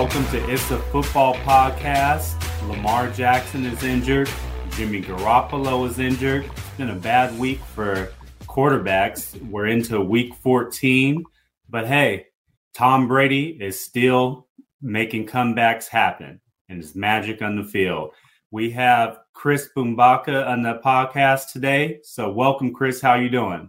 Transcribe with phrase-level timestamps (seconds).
[0.00, 2.36] Welcome to It's a Football Podcast.
[2.68, 4.30] Lamar Jackson is injured.
[4.70, 6.44] Jimmy Garoppolo is injured.
[6.44, 9.34] It's been a bad week for quarterbacks.
[9.50, 11.24] We're into week 14.
[11.68, 12.26] But hey,
[12.74, 14.46] Tom Brady is still
[14.80, 18.12] making comebacks happen and his magic on the field.
[18.52, 21.98] We have Chris Bumbaca on the podcast today.
[22.04, 23.00] So welcome, Chris.
[23.00, 23.68] How you doing?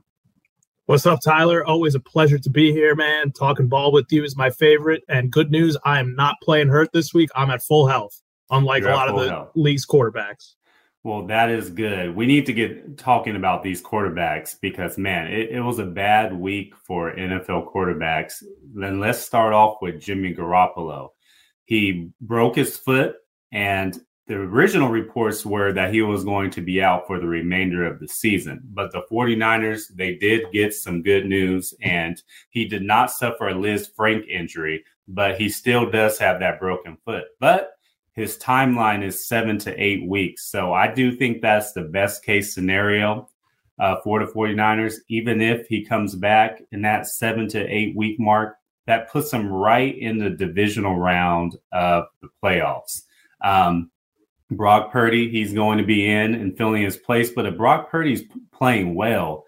[0.90, 1.64] What's up, Tyler?
[1.64, 3.32] Always a pleasure to be here, man.
[3.32, 5.04] Talking ball with you is my favorite.
[5.08, 7.30] And good news, I am not playing hurt this week.
[7.36, 9.52] I'm at full health, unlike You're a lot of the health.
[9.54, 10.56] league's quarterbacks.
[11.04, 12.16] Well, that is good.
[12.16, 16.34] We need to get talking about these quarterbacks because, man, it, it was a bad
[16.34, 18.42] week for NFL quarterbacks.
[18.73, 21.10] Then let's start off with Jimmy Garoppolo.
[21.66, 23.14] He broke his foot,
[23.52, 23.95] and
[24.30, 28.00] the original reports were that he was going to be out for the remainder of
[28.00, 28.62] the season.
[28.64, 33.56] But the 49ers, they did get some good news, and he did not suffer a
[33.56, 37.24] Lisfranc injury, but he still does have that broken foot.
[37.40, 37.72] But
[38.14, 40.46] his timeline is seven to eight weeks.
[40.46, 43.30] So I do think that's the best case scenario
[43.80, 44.98] uh, for the 49ers.
[45.08, 49.52] Even if he comes back in that seven to eight week mark, that puts him
[49.52, 53.06] right in the divisional round of the playoffs.
[53.42, 53.90] Um,
[54.52, 57.30] Brock Purdy, he's going to be in and filling his place.
[57.30, 59.45] But if Brock Purdy's playing well,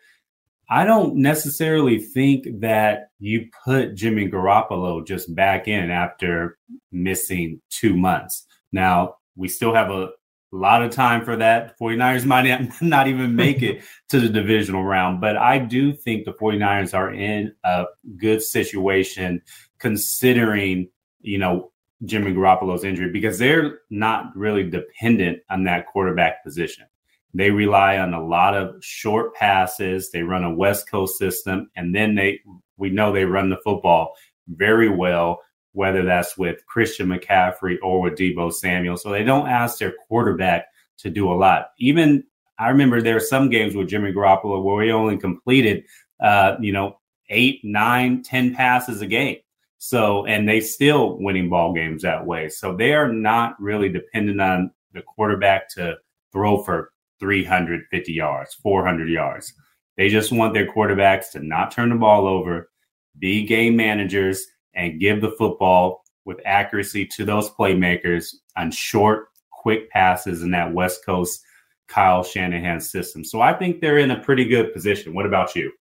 [0.70, 6.58] I don't necessarily think that you put Jimmy Garoppolo just back in after
[6.92, 8.46] missing two months.
[8.72, 10.12] Now, we still have a
[10.52, 11.78] lot of time for that.
[11.80, 16.34] 49ers might not even make it to the divisional round, but I do think the
[16.34, 17.86] 49ers are in a
[18.18, 19.42] good situation
[19.80, 20.90] considering,
[21.22, 21.72] you know,
[22.06, 26.86] Jimmy Garoppolo's injury because they're not really dependent on that quarterback position.
[27.34, 30.12] They rely on a lot of short passes.
[30.12, 32.42] They run a West Coast system, and then they
[32.78, 34.16] we know they run the football
[34.48, 35.40] very well,
[35.72, 38.98] whether that's with Christian McCaffrey or with Deebo Samuel.
[38.98, 40.66] So they don't ask their quarterback
[40.98, 41.68] to do a lot.
[41.80, 42.24] Even
[42.60, 45.84] I remember there were some games with Jimmy Garoppolo where he only completed,
[46.20, 49.38] uh, you know, eight, nine, ten passes a game.
[49.84, 52.50] So, and they still winning ball games that way.
[52.50, 55.96] So they are not really dependent on the quarterback to
[56.32, 59.52] throw for 350 yards, 400 yards.
[59.98, 62.70] They just want their quarterbacks to not turn the ball over,
[63.18, 69.90] be game managers, and give the football with accuracy to those playmakers on short, quick
[69.90, 71.44] passes in that West Coast
[71.88, 73.24] Kyle Shanahan system.
[73.26, 75.16] So I think they're in a pretty good position.
[75.16, 75.72] What about you?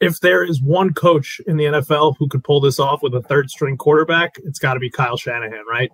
[0.00, 3.22] If there is one coach in the NFL who could pull this off with a
[3.22, 5.90] third string quarterback, it's got to be Kyle Shanahan, right?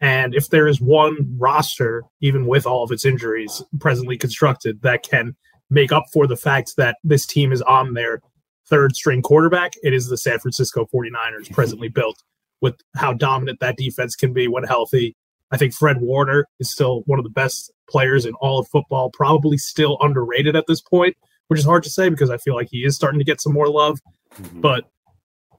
[0.00, 5.02] And if there is one roster, even with all of its injuries presently constructed, that
[5.02, 5.36] can
[5.70, 8.20] make up for the fact that this team is on their
[8.68, 12.22] third string quarterback, it is the San Francisco 49ers presently built
[12.60, 15.16] with how dominant that defense can be when healthy.
[15.50, 19.10] I think Fred Warner is still one of the best players in all of football,
[19.12, 21.16] probably still underrated at this point,
[21.48, 23.52] which is hard to say because I feel like he is starting to get some
[23.52, 24.00] more love.
[24.40, 24.60] Mm-hmm.
[24.60, 24.84] But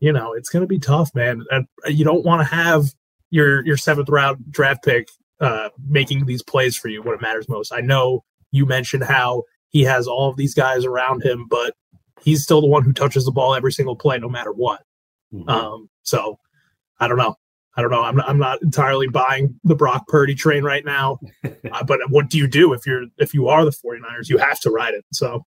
[0.02, 1.44] you know, it's going to be tough, man.
[1.52, 2.86] And you don't want to have
[3.32, 5.08] your your seventh round draft pick
[5.40, 7.74] uh, making these plays for you when it matters most.
[7.74, 11.76] I know you mentioned how he has all of these guys around him, but
[12.22, 14.82] he's still the one who touches the ball every single play, no matter what.
[15.34, 15.50] Mhm.
[15.50, 16.40] Um, so
[17.00, 17.36] I don't know.
[17.78, 18.04] I don't know.
[18.04, 21.20] I'm not, I'm not entirely buying the Brock Purdy train right now.
[21.44, 24.30] uh, but what do you do if you're if you are the 49ers?
[24.30, 25.04] You have to ride it.
[25.12, 25.46] So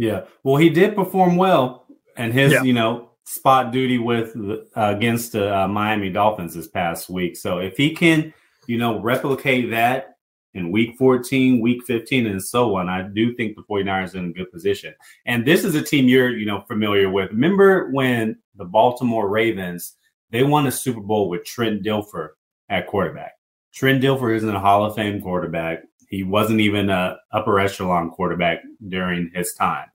[0.00, 0.22] Yeah.
[0.42, 1.84] Well, he did perform well,
[2.16, 2.62] and his Yeah.
[2.62, 7.36] you know spot duty with uh, against the uh, Miami Dolphins this past week.
[7.36, 8.32] So if he can,
[8.66, 10.16] you know, replicate that
[10.54, 14.30] in week 14, week 15, and so on, I do think the 49ers are in
[14.30, 14.94] a good position.
[15.26, 17.30] And this is a team you're, you know, familiar with.
[17.30, 19.96] Remember when the Baltimore Ravens
[20.30, 22.30] they won a Super Bowl with Trent Dilfer
[22.70, 23.32] at quarterback.
[23.74, 25.82] Trent Dilfer isn't a Hall of Fame quarterback.
[26.10, 28.58] He wasn't even a upper echelon quarterback
[28.88, 29.86] during his time.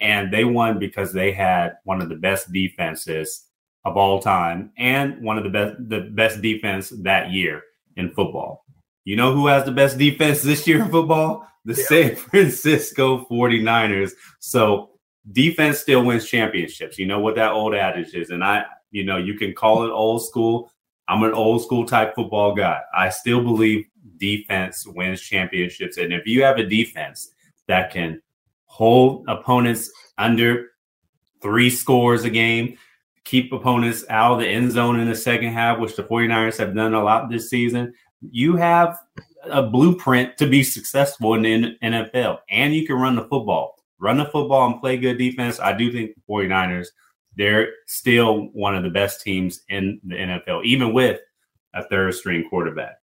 [0.00, 3.46] And they won because they had one of the best defenses
[3.84, 7.62] of all time and one of the best the best defense that year
[7.96, 8.64] in football.
[9.04, 11.46] You know who has the best defense this year in football?
[11.64, 11.84] The yeah.
[11.84, 14.12] San Francisco 49ers.
[14.40, 14.90] So
[15.32, 16.98] defense still wins championships.
[16.98, 18.30] You know what that old adage is.
[18.30, 20.69] And I, you know, you can call it old school.
[21.10, 22.80] I'm an old school type football guy.
[22.94, 23.84] I still believe
[24.18, 25.96] defense wins championships.
[25.96, 27.32] And if you have a defense
[27.66, 28.22] that can
[28.66, 30.68] hold opponents under
[31.42, 32.78] three scores a game,
[33.24, 36.76] keep opponents out of the end zone in the second half, which the 49ers have
[36.76, 37.92] done a lot this season,
[38.30, 38.96] you have
[39.50, 42.38] a blueprint to be successful in the NFL.
[42.50, 43.74] And you can run the football.
[43.98, 45.58] Run the football and play good defense.
[45.58, 46.86] I do think the 49ers,
[47.36, 51.20] they're still one of the best teams in the NFL, even with
[51.74, 52.96] a third string quarterback.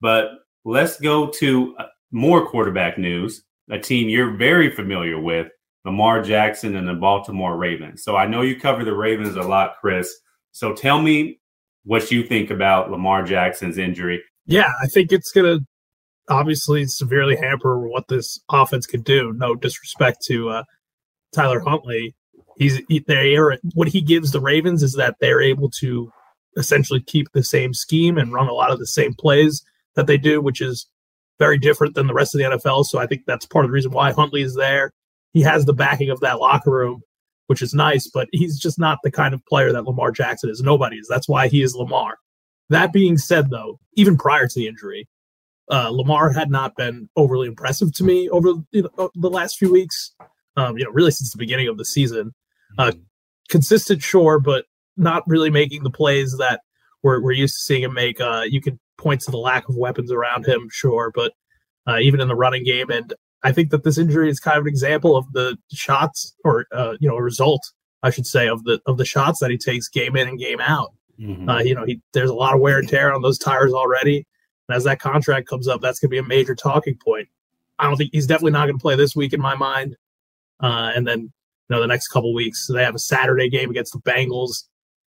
[0.00, 0.30] But
[0.64, 5.48] let's go to uh, more quarterback news, a team you're very familiar with,
[5.84, 8.02] Lamar Jackson and the Baltimore Ravens.
[8.02, 10.14] So I know you cover the Ravens a lot, Chris.
[10.52, 11.40] So tell me
[11.84, 14.22] what you think about Lamar Jackson's injury.
[14.46, 15.66] Yeah, I think it's going to
[16.28, 19.34] obviously severely hamper what this offense could do.
[19.34, 20.64] No disrespect to uh,
[21.34, 22.14] Tyler Huntley.
[22.56, 26.12] He's he, they are what he gives the Ravens is that they're able to
[26.56, 29.64] essentially keep the same scheme and run a lot of the same plays
[29.96, 30.86] that they do, which is
[31.38, 32.84] very different than the rest of the NFL.
[32.84, 34.92] So I think that's part of the reason why Huntley is there
[35.34, 37.02] he has the backing of that locker room,
[37.48, 40.62] which is nice, but he's just not the kind of player that Lamar Jackson is.
[40.62, 41.08] Nobody is.
[41.10, 42.18] That's why he is Lamar.
[42.70, 45.06] That being said, though, even prior to the injury,
[45.70, 49.70] uh, Lamar had not been overly impressive to me over you know, the last few
[49.70, 50.14] weeks.
[50.56, 52.32] Um, you know, really since the beginning of the season.
[52.78, 53.00] Uh, mm-hmm.
[53.48, 54.66] consistent, sure, but
[54.96, 56.60] not really making the plays that
[57.02, 58.20] we're, we're used to seeing him make.
[58.20, 61.32] Uh, you can point to the lack of weapons around him, sure, but
[61.86, 62.90] uh, even in the running game.
[62.90, 63.12] And
[63.42, 66.96] I think that this injury is kind of an example of the shots, or uh,
[67.00, 67.62] you know, a result,
[68.02, 70.60] I should say, of the of the shots that he takes game in and game
[70.60, 70.92] out.
[71.20, 71.48] Mm-hmm.
[71.48, 74.26] Uh, you know, he, there's a lot of wear and tear on those tires already,
[74.68, 77.28] and as that contract comes up, that's going to be a major talking point.
[77.78, 79.96] I don't think he's definitely not going to play this week in my mind,
[80.60, 81.32] uh, and then
[81.68, 82.66] you know the next couple weeks.
[82.66, 84.64] So they have a Saturday game against the Bengals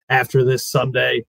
[0.10, 1.26] after this Sunday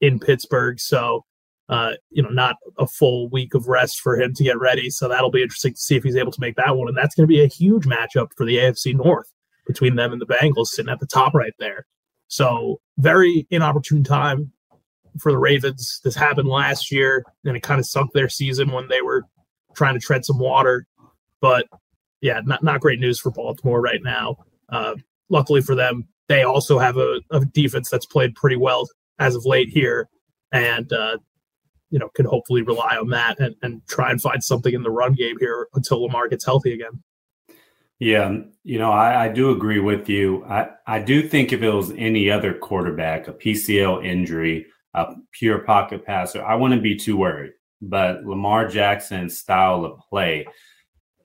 [0.00, 0.80] in Pittsburgh.
[0.80, 1.24] So
[1.68, 4.90] uh, you know, not a full week of rest for him to get ready.
[4.90, 6.88] So that'll be interesting to see if he's able to make that one.
[6.88, 9.32] And that's going to be a huge matchup for the AFC North
[9.66, 11.86] between them and the Bengals sitting at the top right there.
[12.28, 14.52] So very inopportune time
[15.18, 16.00] for the Ravens.
[16.04, 19.24] This happened last year and it kind of sunk their season when they were
[19.74, 20.86] trying to tread some water.
[21.40, 21.66] But
[22.20, 24.36] yeah, not, not great news for Baltimore right now.
[24.72, 24.96] Uh,
[25.28, 28.88] luckily for them, they also have a, a, defense that's played pretty well
[29.18, 30.08] as of late here.
[30.50, 31.18] And uh,
[31.90, 34.90] you know, can hopefully rely on that and, and try and find something in the
[34.90, 37.02] run game here until Lamar gets healthy again.
[37.98, 40.44] Yeah, you know, I, I, do agree with you.
[40.46, 45.60] I, I do think if it was any other quarterback, a PCL injury, a pure
[45.60, 47.52] pocket passer, I wouldn't be too worried.
[47.80, 50.46] But Lamar Jackson's style of play,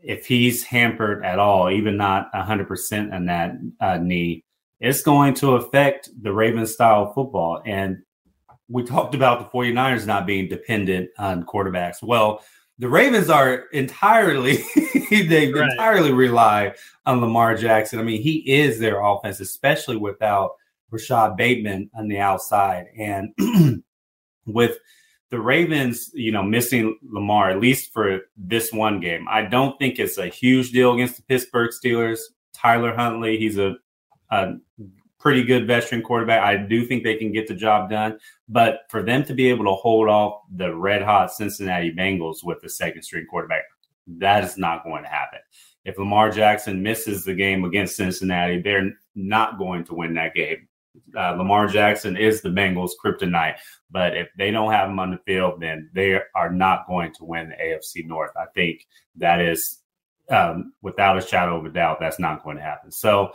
[0.02, 4.44] if he's hampered at all, even not 100% on that uh, knee,
[4.80, 7.62] it's going to affect the Ravens style of football.
[7.66, 8.04] And
[8.70, 12.04] we talked about the 49ers not being dependent on quarterbacks.
[12.04, 12.44] Well,
[12.80, 14.58] the Ravens are entirely
[15.10, 15.72] they right.
[15.72, 18.00] entirely rely on Lamar Jackson.
[18.00, 20.52] I mean, he is their offense, especially without
[20.92, 22.86] Rashod Bateman on the outside.
[22.98, 23.34] And
[24.46, 24.78] with
[25.30, 30.00] the Ravens, you know, missing Lamar, at least for this one game, I don't think
[30.00, 32.20] it's a huge deal against the Pittsburgh Steelers.
[32.54, 33.76] Tyler Huntley, he's a,
[34.32, 34.56] a
[35.20, 36.44] pretty good veteran quarterback.
[36.44, 38.18] I do think they can get the job done.
[38.48, 42.62] But for them to be able to hold off the red hot Cincinnati Bengals with
[42.62, 43.64] the second string quarterback,
[44.08, 45.40] that is not going to happen.
[45.84, 50.68] If Lamar Jackson misses the game against Cincinnati, they're not going to win that game.
[51.18, 53.58] Uh, Lamar Jackson is the Bengals' kryptonite,
[53.90, 57.26] but if they don't have him on the field, then they are not going to
[57.26, 58.32] win the AFC North.
[58.36, 58.86] I think
[59.18, 59.80] that is,
[60.30, 62.92] um, without a shadow of a doubt, that's not going to happen.
[62.92, 63.32] So,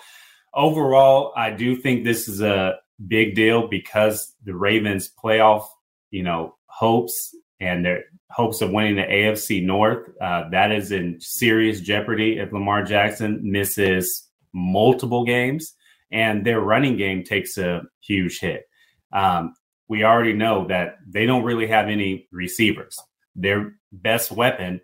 [0.54, 2.76] overall, I do think this is a
[3.06, 5.64] big deal because the Ravens playoff,
[6.10, 11.20] you know, hopes and their hopes of winning the AFC North, uh, that is in
[11.20, 15.74] serious jeopardy if Lamar Jackson misses multiple games
[16.12, 18.64] and their running game takes a huge hit.
[19.12, 19.54] Um,
[19.88, 22.98] we already know that they don't really have any receivers.
[23.34, 24.80] Their best weapons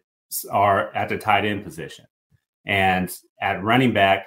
[0.51, 2.07] are at the tight end position.
[2.67, 4.27] And at running back,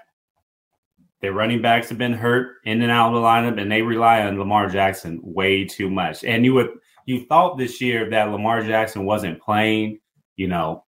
[1.21, 4.21] their running backs have been hurt in and out of the lineup, and they rely
[4.21, 6.23] on Lamar Jackson way too much.
[6.23, 6.69] And you would
[7.05, 9.99] you thought this year that Lamar Jackson wasn't playing,
[10.35, 10.83] you know,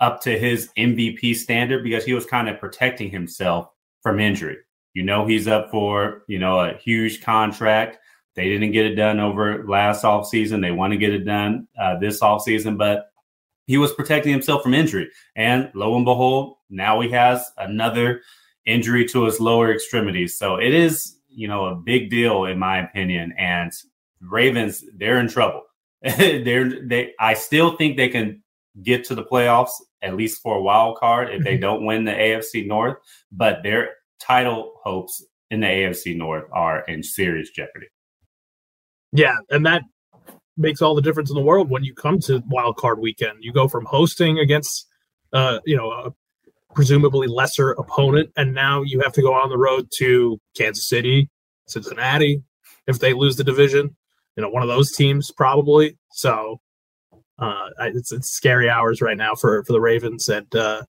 [0.00, 3.68] up to his MVP standard because he was kind of protecting himself
[4.02, 4.58] from injury.
[4.94, 7.98] You know he's up for, you know, a huge contract.
[8.34, 10.60] They didn't get it done over last offseason.
[10.60, 13.10] They want to get it done uh, this offseason, but
[13.66, 15.10] he was protecting himself from injury.
[15.36, 18.22] And lo and behold, now he has another
[18.66, 20.38] injury to his lower extremities.
[20.38, 23.34] So it is, you know, a big deal in my opinion.
[23.38, 23.72] And
[24.20, 25.62] Ravens, they're in trouble.
[26.02, 28.42] they're they I still think they can
[28.82, 29.70] get to the playoffs
[30.02, 31.62] at least for a wild card if they mm-hmm.
[31.62, 32.98] don't win the AFC North,
[33.32, 33.90] but their
[34.20, 37.86] title hopes in the AFC North are in serious jeopardy.
[39.12, 39.82] Yeah, and that
[40.56, 43.38] makes all the difference in the world when you come to wild card weekend.
[43.40, 44.86] You go from hosting against
[45.32, 46.12] uh, you know, a
[46.74, 51.28] presumably lesser opponent and now you have to go on the road to Kansas City,
[51.66, 52.42] Cincinnati
[52.86, 53.96] if they lose the division.
[54.36, 55.96] You know, one of those teams probably.
[56.12, 56.60] So
[57.38, 60.82] uh, it's it's scary hours right now for for the Ravens, and uh,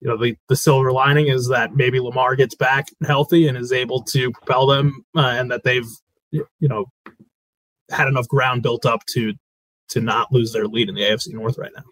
[0.00, 3.72] you know the the silver lining is that maybe Lamar gets back healthy and is
[3.72, 5.88] able to propel them, uh, and that they've
[6.30, 6.86] you know
[7.90, 9.34] had enough ground built up to
[9.90, 11.84] to not lose their lead in the AFC North right now.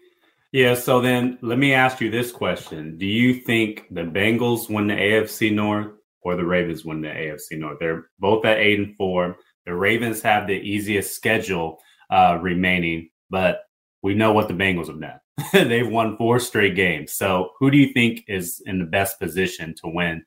[0.51, 2.97] Yeah, so then let me ask you this question.
[2.97, 7.57] Do you think the Bengals win the AFC North or the Ravens win the AFC
[7.57, 7.77] North?
[7.79, 9.37] They're both at eight and four.
[9.65, 13.61] The Ravens have the easiest schedule uh, remaining but
[14.01, 15.19] we know what the Bengals have done.
[15.53, 17.13] They've won four straight games.
[17.13, 20.23] So, who do you think is in the best position to win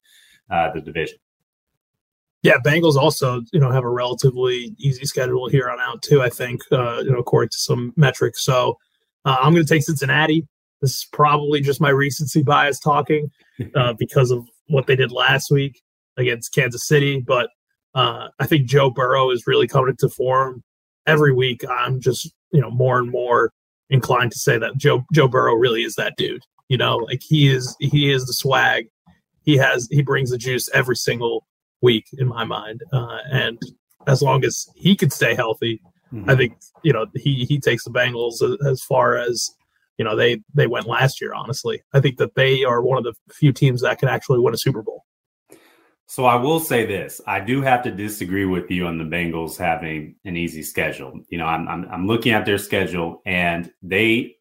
[0.50, 1.18] uh, the division?
[2.42, 6.22] Yeah, Bengals also, you know, have a relatively easy schedule here on out too.
[6.22, 8.44] I think, uh, you know, according to some metrics.
[8.44, 8.78] So,
[9.24, 10.46] uh, I'm going to take Cincinnati.
[10.80, 13.30] This is probably just my recency bias talking
[13.74, 15.82] uh, because of what they did last week
[16.16, 17.20] against Kansas City.
[17.20, 17.50] But
[17.94, 20.62] uh, I think Joe Burrow is really coming into form
[21.06, 21.64] every week.
[21.68, 23.52] I'm just you know more and more
[23.90, 26.42] inclined to say that Joe Joe Burrow really is that dude.
[26.68, 28.88] You know, like he is he is the swag.
[29.42, 31.46] He has he brings the juice every single
[31.82, 32.82] week in my mind.
[32.92, 33.60] Uh, and
[34.06, 35.82] as long as he could stay healthy,
[36.12, 36.30] mm-hmm.
[36.30, 39.50] I think you know he he takes the Bengals as, as far as
[39.98, 41.34] you know they they went last year.
[41.34, 44.54] Honestly, I think that they are one of the few teams that can actually win
[44.54, 45.04] a Super Bowl.
[46.10, 49.56] So I will say this: I do have to disagree with you on the Bengals
[49.56, 51.20] having an easy schedule.
[51.28, 54.34] You know, I'm I'm, I'm looking at their schedule, and they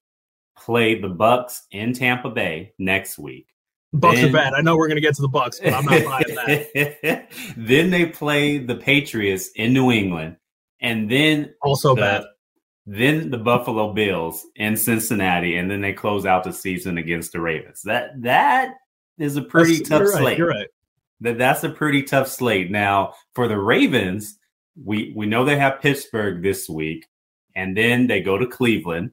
[0.57, 3.49] play the Bucks in Tampa Bay next week.
[3.93, 4.53] Bucks then, are bad.
[4.55, 6.35] I know we're going to get to the Bucks, but I'm not buying
[7.03, 7.27] that.
[7.55, 10.37] then they play the Patriots in New England,
[10.81, 12.23] and then also the, bad.
[12.87, 17.39] Then the Buffalo Bills in Cincinnati, and then they close out the season against the
[17.39, 17.83] Ravens.
[17.83, 18.73] That that
[19.19, 20.37] is a pretty That's, tough you're right, slate.
[20.39, 20.67] You're right
[21.21, 22.71] that that's a pretty tough slate.
[22.71, 24.37] Now for the Ravens,
[24.83, 27.05] we we know they have Pittsburgh this week,
[27.55, 29.11] and then they go to Cleveland.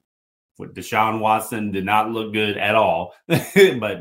[0.59, 3.37] With Deshaun Watson did not look good at all, but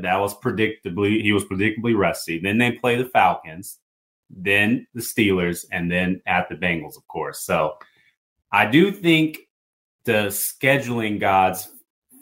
[0.03, 2.39] that was predictably he was predictably rusty.
[2.39, 3.79] Then they play the Falcons,
[4.31, 7.45] then the Steelers, and then at the Bengals, of course.
[7.45, 7.75] So
[8.51, 9.39] I do think
[10.05, 11.69] the scheduling gods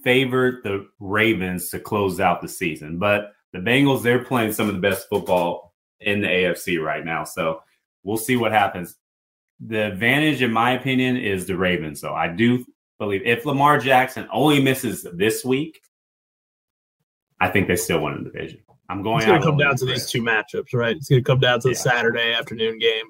[0.03, 4.75] favored the Ravens to close out the season, but the Bengals they're playing some of
[4.75, 5.64] the best football
[6.01, 7.25] in the AFC right now.
[7.25, 7.63] So
[8.03, 8.97] we'll see what happens.
[9.61, 12.01] The advantage, in my opinion, is the Ravens.
[12.01, 12.65] So I do
[12.99, 15.81] believe if Lamar Jackson only misses this week,
[17.41, 18.61] I think they still win the division.
[18.89, 19.19] I'm going.
[19.19, 20.97] It's going to come down to these two matchups, right?
[20.97, 21.81] It's going to come down to the yeah.
[21.81, 23.07] Saturday afternoon game,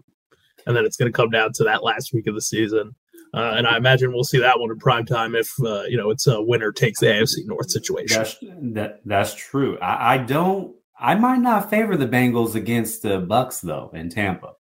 [0.66, 2.94] and then it's going to come down to that last week of the season.
[3.32, 6.10] Uh, and I imagine we'll see that one in prime time if uh, you know
[6.10, 8.18] it's a winner takes the AFC North situation.
[8.18, 9.76] That's, that, that's true.
[9.80, 14.52] I, I don't I might not favor the Bengals against the Bucks though in Tampa.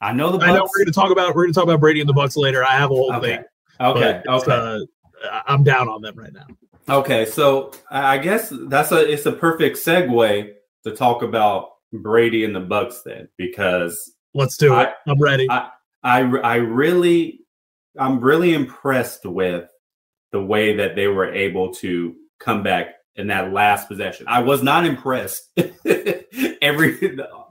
[0.00, 0.38] I know the.
[0.38, 2.08] Bucks, I know we're going to talk about we're going to talk about Brady and
[2.08, 2.64] the Bucks later.
[2.64, 3.36] I have a whole okay.
[3.36, 3.44] thing.
[3.80, 4.22] Okay.
[4.28, 4.52] Okay.
[4.52, 4.78] Uh,
[5.46, 6.46] I'm down on them right now.
[6.88, 10.52] Okay, so I guess that's a it's a perfect segue
[10.84, 14.88] to talk about Brady and the Bucks then because let's do it.
[15.06, 15.50] I, am ready.
[15.50, 15.68] I,
[16.02, 17.40] I I really
[17.98, 19.68] I'm really impressed with
[20.32, 24.26] the way that they were able to come back in that last possession.
[24.28, 26.92] I was not impressed every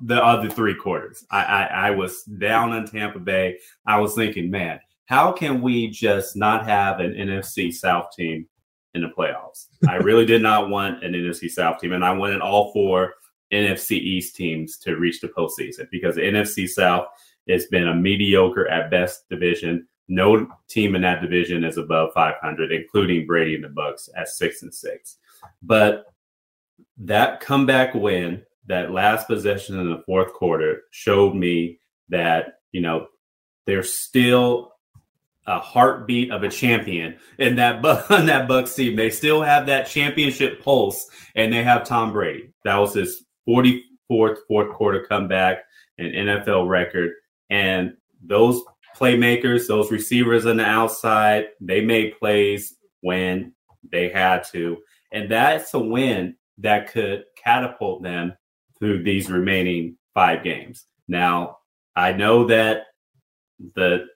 [0.01, 1.25] the other three quarters.
[1.29, 3.59] I, I, I was down on Tampa Bay.
[3.85, 8.47] I was thinking, man, how can we just not have an NFC South team
[8.93, 9.67] in the playoffs?
[9.87, 13.15] I really did not want an NFC South team, and I wanted all four
[13.51, 17.07] NFC East teams to reach the postseason because the NFC South
[17.49, 19.87] has been a mediocre at best division.
[20.07, 24.63] No team in that division is above 500, including Brady and the Bucks at six
[24.63, 25.17] and six.
[25.61, 26.05] But
[26.97, 31.79] that comeback win, that last possession in the fourth quarter, showed me
[32.09, 33.07] that, you know,
[33.65, 34.73] there's still
[35.45, 38.95] a heartbeat of a champion in that on that Bucks team.
[38.95, 42.53] They still have that championship pulse, and they have Tom Brady.
[42.63, 45.59] That was his 44th fourth fourth quarter comeback,
[45.97, 47.11] an NFL record,
[47.49, 48.61] and those
[48.97, 53.53] playmakers, those receivers on the outside, they made plays when
[53.91, 54.77] they had to,
[55.11, 58.33] and that's a win that could catapult them
[58.79, 60.85] through these remaining five games.
[61.07, 61.59] Now,
[61.95, 62.83] I know that
[63.75, 64.07] the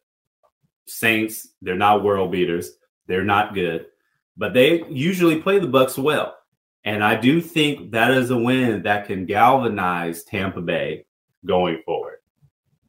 [0.88, 2.72] Saints, they're not world beaters.
[3.08, 3.88] They're not good,
[4.38, 6.36] but they usually play the Bucks well.
[6.84, 11.06] And I do think that is a win that can galvanize Tampa Bay
[11.46, 12.18] going forward.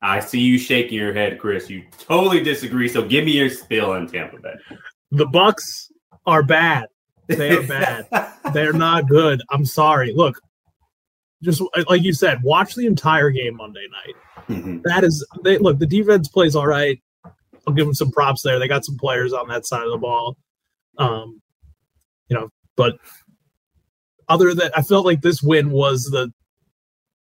[0.00, 1.71] I see you shaking your head, Chris.
[1.71, 2.88] You totally disagree.
[2.88, 4.54] So give me your spill on Tampa Bay.
[5.11, 5.92] The Bucks
[6.26, 6.88] are bad.
[7.37, 8.07] They are bad.
[8.53, 9.43] They're not good.
[9.51, 10.12] I'm sorry.
[10.12, 10.41] Look,
[11.43, 14.47] just like you said, watch the entire game Monday night.
[14.49, 14.79] Mm-hmm.
[14.85, 15.79] That is, they look.
[15.79, 17.01] The defense plays all right.
[17.67, 18.59] I'll give them some props there.
[18.59, 20.37] They got some players on that side of the ball.
[20.99, 21.41] Um,
[22.29, 22.97] you know, but
[24.29, 26.33] other than that, I felt like this win was the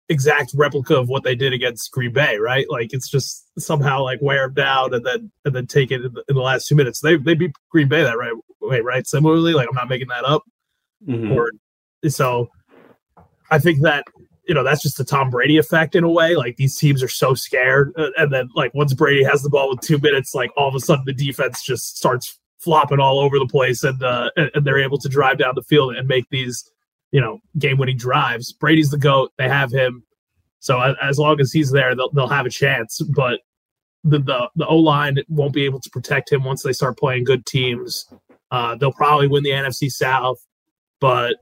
[0.09, 2.67] exact replica of what they did against Green Bay, right?
[2.71, 6.12] Like it's just somehow like wear them down and then and then take it in
[6.12, 7.00] the, in the last two minutes.
[7.00, 9.07] They they beat Green Bay that right way, right?
[9.07, 10.43] Similarly, like I'm not making that up.
[11.07, 11.33] Mm-hmm.
[11.33, 11.53] Or
[12.09, 12.49] so
[13.50, 14.05] I think that
[14.47, 16.35] you know that's just the Tom Brady effect in a way.
[16.35, 19.71] Like these teams are so scared, uh, and then like once Brady has the ball
[19.71, 23.38] with two minutes, like all of a sudden the defense just starts flopping all over
[23.38, 26.65] the place, and uh, and they're able to drive down the field and make these
[27.12, 28.53] you know game winning drives.
[28.53, 30.03] Brady's the goat; they have him,
[30.61, 33.00] so as long as he's there, they'll they'll have a chance.
[33.15, 33.41] But
[34.05, 37.25] the the, the O line won't be able to protect him once they start playing
[37.25, 38.07] good teams.
[38.50, 40.38] Uh, they'll probably win the NFC South,
[41.00, 41.37] but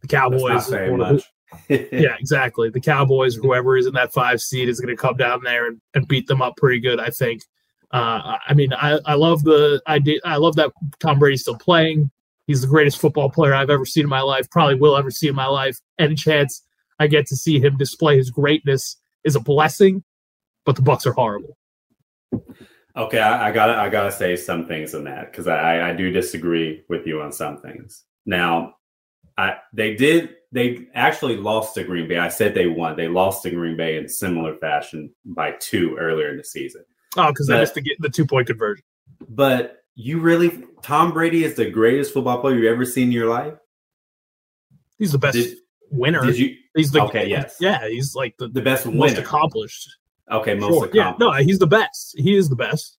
[0.00, 0.68] the Cowboys
[1.68, 2.70] yeah, exactly.
[2.70, 5.80] The Cowboys, whoever is in that five seed, is going to come down there and,
[5.94, 7.00] and beat them up pretty good.
[7.00, 7.42] I think.
[7.90, 10.18] Uh, I mean, I, I love the idea.
[10.24, 12.10] I love that Tom Brady's still playing.
[12.46, 14.50] He's the greatest football player I've ever seen in my life.
[14.50, 15.80] Probably will ever see in my life.
[15.98, 16.62] Any chance
[16.98, 20.04] I get to see him display his greatness is a blessing.
[20.64, 21.58] But the Bucks are horrible.
[22.96, 26.10] Okay, I, I, gotta I gotta say some things on that because I, I do
[26.10, 28.04] disagree with you on some things.
[28.24, 28.76] Now,
[29.36, 32.18] I they did they actually lost to Green Bay.
[32.18, 32.96] I said they won.
[32.96, 36.84] They lost to Green Bay in similar fashion by two earlier in the season.
[37.16, 38.84] Oh, because they missed the, the two point conversion.
[39.28, 43.28] But you really, Tom Brady is the greatest football player you've ever seen in your
[43.28, 43.54] life.
[44.98, 45.58] He's the best did,
[45.90, 46.24] winner.
[46.24, 46.56] Did you?
[46.76, 47.28] He's the okay.
[47.28, 47.56] Yes.
[47.60, 49.20] Yeah, he's like the the best most winner.
[49.20, 49.88] accomplished.
[50.30, 50.90] Okay, most sure.
[50.92, 52.14] Yeah, no, he's the best.
[52.18, 52.98] He is the best.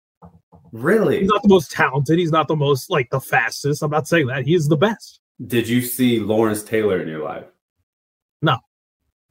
[0.71, 1.19] Really?
[1.21, 2.19] He's not the most talented.
[2.19, 3.81] He's not the most like the fastest.
[3.81, 4.45] I'm not saying that.
[4.45, 5.21] He is the best.
[5.47, 7.45] Did you see Lawrence Taylor in your life?
[8.41, 8.57] No.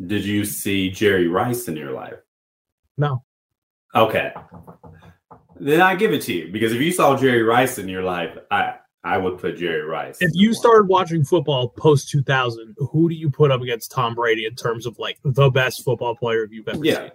[0.05, 2.19] Did you see Jerry Rice in your life?
[2.97, 3.23] No.
[3.95, 4.33] Okay.
[5.59, 8.37] Then I give it to you because if you saw Jerry Rice in your life,
[8.51, 10.19] I I would put Jerry Rice.
[10.21, 14.47] If you started watching football post 2000, who do you put up against Tom Brady
[14.47, 16.95] in terms of like the best football player you've ever yeah.
[16.95, 17.11] seen?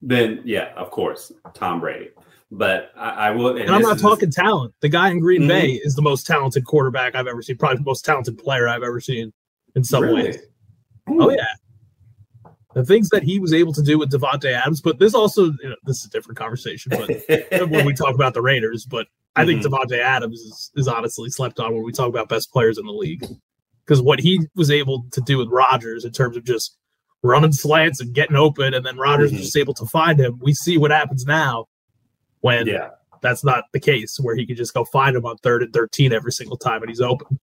[0.00, 2.10] Then yeah, of course, Tom Brady.
[2.50, 3.48] But I, I will.
[3.48, 4.74] And, and I'm not talking this, talent.
[4.80, 5.48] The guy in Green mm-hmm.
[5.48, 7.56] Bay is the most talented quarterback I've ever seen.
[7.56, 9.32] Probably the most talented player I've ever seen
[9.74, 10.24] in some really?
[10.24, 10.36] ways.
[11.10, 11.22] Ooh.
[11.22, 11.46] Oh yeah.
[12.74, 15.68] The things that he was able to do with Davante Adams, but this also you
[15.68, 16.90] know, this is a different conversation.
[16.90, 19.06] But when we talk about the Raiders, but
[19.36, 19.74] I think mm-hmm.
[19.74, 22.92] Davante Adams is, is honestly slept on when we talk about best players in the
[22.92, 23.24] league.
[23.84, 26.76] Because what he was able to do with Rodgers in terms of just
[27.22, 29.38] running slants and getting open, and then Rodgers mm-hmm.
[29.38, 30.38] was just able to find him.
[30.42, 31.66] We see what happens now
[32.40, 32.90] when yeah.
[33.22, 36.12] that's not the case, where he could just go find him on third and 13
[36.12, 37.38] every single time and he's open.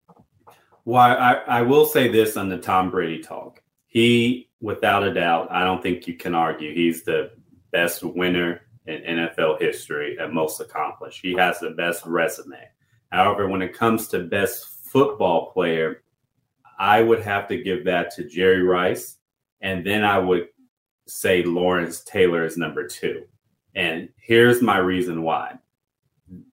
[0.85, 3.61] Well, I, I will say this on the Tom Brady talk.
[3.87, 7.31] He, without a doubt, I don't think you can argue he's the
[7.71, 11.19] best winner in NFL history and most accomplished.
[11.21, 12.67] He has the best resume.
[13.11, 16.03] However, when it comes to best football player,
[16.79, 19.17] I would have to give that to Jerry Rice.
[19.61, 20.49] And then I would
[21.07, 23.25] say Lawrence Taylor is number two.
[23.75, 25.57] And here's my reason why.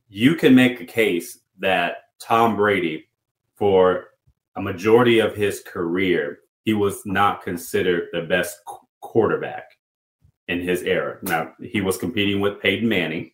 [0.09, 3.09] You can make a case that Tom Brady,
[3.55, 4.09] for
[4.57, 8.59] a majority of his career, he was not considered the best
[9.01, 9.71] quarterback
[10.49, 11.19] in his era.
[11.23, 13.33] Now, he was competing with Peyton Manning,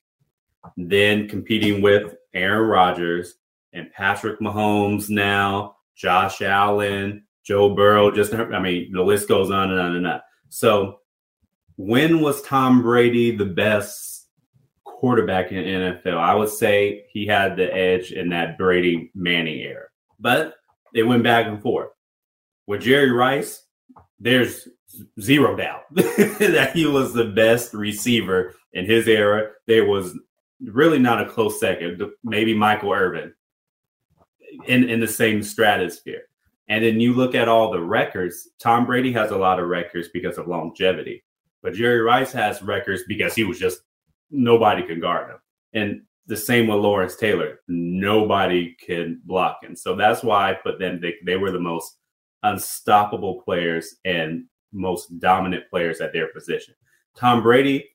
[0.76, 3.34] then competing with Aaron Rodgers
[3.72, 9.70] and Patrick Mahomes now, Josh Allen, Joe Burrow, just I mean, the list goes on
[9.70, 10.20] and on and on.
[10.48, 11.00] So
[11.76, 14.28] when was Tom Brady the best
[14.84, 16.18] quarterback in NFL?
[16.18, 19.86] I would say he had the edge in that Brady Manning era,
[20.18, 20.56] but
[20.94, 21.90] it went back and forth.
[22.70, 23.64] With Jerry Rice,
[24.20, 24.68] there's
[25.20, 29.50] zero doubt that he was the best receiver in his era.
[29.66, 30.16] There was
[30.62, 33.34] really not a close second, maybe Michael Irvin
[34.68, 36.28] in, in the same stratosphere.
[36.68, 38.50] And then you look at all the records.
[38.60, 41.24] Tom Brady has a lot of records because of longevity,
[41.64, 43.80] but Jerry Rice has records because he was just
[44.30, 45.38] nobody could guard him.
[45.72, 47.62] And the same with Lawrence Taylor.
[47.66, 49.74] Nobody can block him.
[49.74, 51.96] So that's why I put them, they, they were the most
[52.42, 56.74] unstoppable players and most dominant players at their position.
[57.16, 57.88] Tom Brady,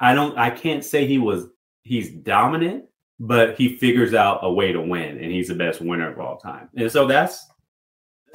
[0.00, 1.46] I don't, I can't say he was,
[1.82, 2.84] he's dominant,
[3.20, 6.38] but he figures out a way to win and he's the best winner of all
[6.38, 6.68] time.
[6.76, 7.46] And so that's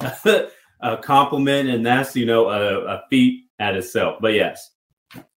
[0.00, 4.18] a compliment and that's, you know, a, a feat at itself.
[4.20, 4.70] But yes,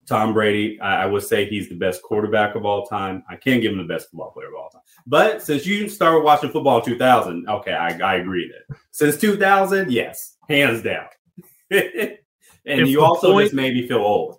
[0.07, 3.22] Tom Brady, I, I, would say he's the best quarterback of all time.
[3.29, 4.59] I can't give him the best football player of all.
[5.06, 9.90] But since you started watching football in 2000, okay, I, I agree that since 2000,
[9.90, 11.06] yes, hands down.
[11.70, 12.18] and
[12.64, 14.36] if you also point, just made me feel old.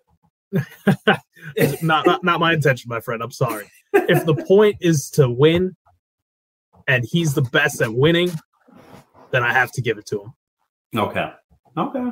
[1.81, 3.21] not, not not my intention, my friend.
[3.23, 3.69] I'm sorry.
[3.93, 5.75] If the point is to win,
[6.87, 8.31] and he's the best at winning,
[9.31, 10.33] then I have to give it to him.
[10.95, 11.31] Okay.
[11.77, 12.11] Okay.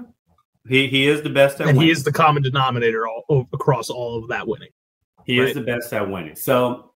[0.67, 1.87] He he is the best at and winning.
[1.87, 4.69] he is the common denominator all, across all of that winning.
[5.25, 5.49] He right?
[5.49, 6.35] is the best at winning.
[6.35, 6.88] So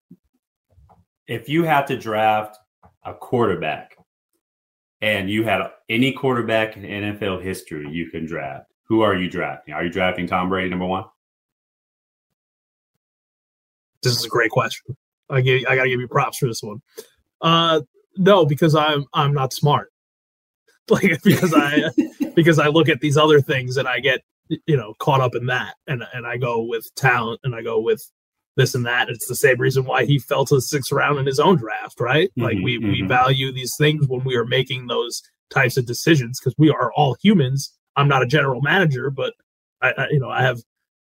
[1.28, 2.58] if you had to draft
[3.06, 3.96] a quarterback
[5.02, 9.74] and you had any quarterback in NFL history you can draft, who are you drafting?
[9.74, 11.06] Are you drafting Tom Brady number one?
[14.02, 14.98] This is a great question.
[15.30, 16.82] I give I gotta give you props for this one.
[17.42, 17.82] Uh
[18.18, 19.92] no, because I'm I'm not smart.
[20.90, 21.90] like because I
[22.36, 24.22] because I look at these other things and I get
[24.68, 27.80] you know caught up in that and and I go with talent and I go
[27.80, 28.06] with
[28.56, 29.10] this and that.
[29.10, 32.00] It's the same reason why he fell to the sixth round in his own draft,
[32.00, 32.30] right?
[32.32, 32.92] Mm-hmm, like we mm-hmm.
[32.92, 36.92] we value these things when we are making those types of decisions because we are
[36.96, 37.74] all humans.
[37.96, 39.34] I'm not a general manager, but
[39.82, 40.60] I, I you know I have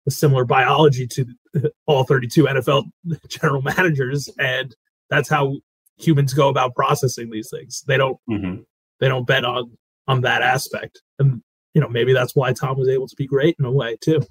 [0.07, 1.27] a similar biology to
[1.87, 2.85] all 32 NFL
[3.29, 4.75] general managers, and
[5.09, 5.57] that's how
[5.99, 7.83] humans go about processing these things.
[7.87, 8.63] They don't mm-hmm
[9.01, 11.03] they don't bet on on that aspect.
[11.19, 11.43] And
[11.75, 14.23] you know, maybe that's why Tom was able to be great in a way too.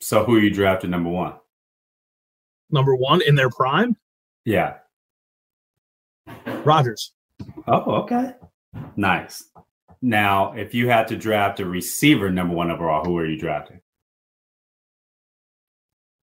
[0.00, 1.34] So who are you drafted number one?
[2.70, 3.96] Number one in their prime?
[4.44, 4.76] Yeah.
[6.64, 7.12] Rodgers.
[7.66, 8.34] Oh, okay.
[8.96, 9.44] Nice.
[10.02, 13.80] Now, if you had to draft a receiver number one overall, who are you drafting?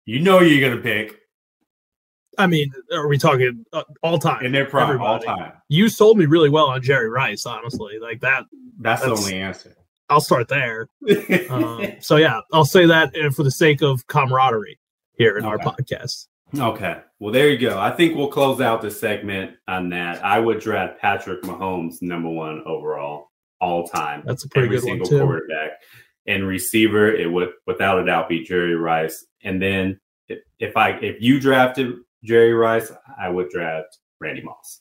[0.07, 1.21] You know you're gonna pick
[2.41, 4.45] I mean, are we talking uh, all time?
[4.45, 5.27] In their prime, everybody.
[5.27, 5.53] all time.
[5.69, 7.99] You sold me really well on Jerry Rice, honestly.
[7.99, 8.45] Like that.
[8.79, 9.77] That's, that's the only answer.
[10.09, 10.89] I'll start there.
[11.51, 14.79] um, so yeah, I'll say that uh, for the sake of camaraderie
[15.19, 15.53] here in okay.
[15.53, 16.27] our podcast.
[16.57, 17.01] Okay.
[17.19, 17.79] Well, there you go.
[17.79, 20.25] I think we'll close out the segment on that.
[20.25, 24.23] I would draft Patrick Mahomes number one overall, all time.
[24.25, 25.25] That's a pretty every good single one too.
[25.25, 25.71] quarterback.
[26.27, 29.27] And receiver, it would without a doubt be Jerry Rice.
[29.43, 30.01] And then
[30.59, 34.81] if I if you drafted Jerry Rice, I would draft Randy Moss.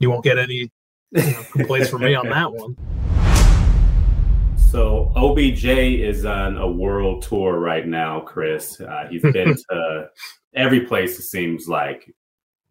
[0.00, 0.70] You won't get any
[1.12, 2.76] you know, complaints from me on that one.
[4.72, 8.80] So OBJ is on a world tour right now, Chris.
[8.80, 10.08] Uh, he's been to
[10.54, 12.10] every place it seems like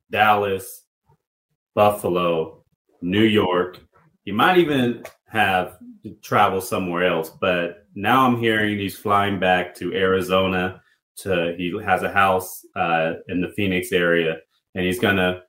[0.10, 0.82] Dallas,
[1.76, 2.66] Buffalo,
[3.04, 3.82] New York.
[4.26, 5.78] He might even have
[6.24, 10.82] traveled somewhere else, but now I'm hearing he's flying back to Arizona
[11.18, 14.38] to he has a house uh, in the Phoenix area,
[14.74, 15.44] and he's gonna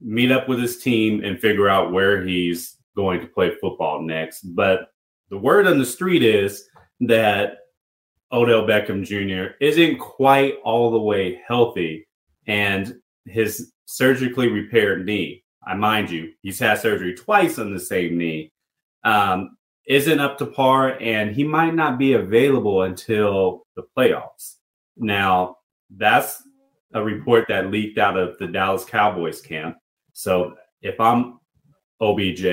[0.00, 4.44] meet up with his team and figure out where he's going to play football next.
[4.54, 4.88] But
[5.30, 6.68] the word on the street is
[7.00, 7.58] that
[8.32, 9.54] Odell Beckham Jr.
[9.60, 12.06] isn't quite all the way healthy,
[12.46, 12.94] and
[13.26, 15.44] his surgically repaired knee.
[15.66, 18.52] I mind you, he's had surgery twice on the same knee.
[19.04, 19.56] Um,
[19.86, 24.56] isn't up to par, and he might not be available until the playoffs.
[24.96, 25.58] Now,
[25.90, 26.42] that's
[26.94, 29.76] a report that leaked out of the Dallas Cowboys camp.
[30.12, 31.38] So if I'm
[32.00, 32.44] OBJ,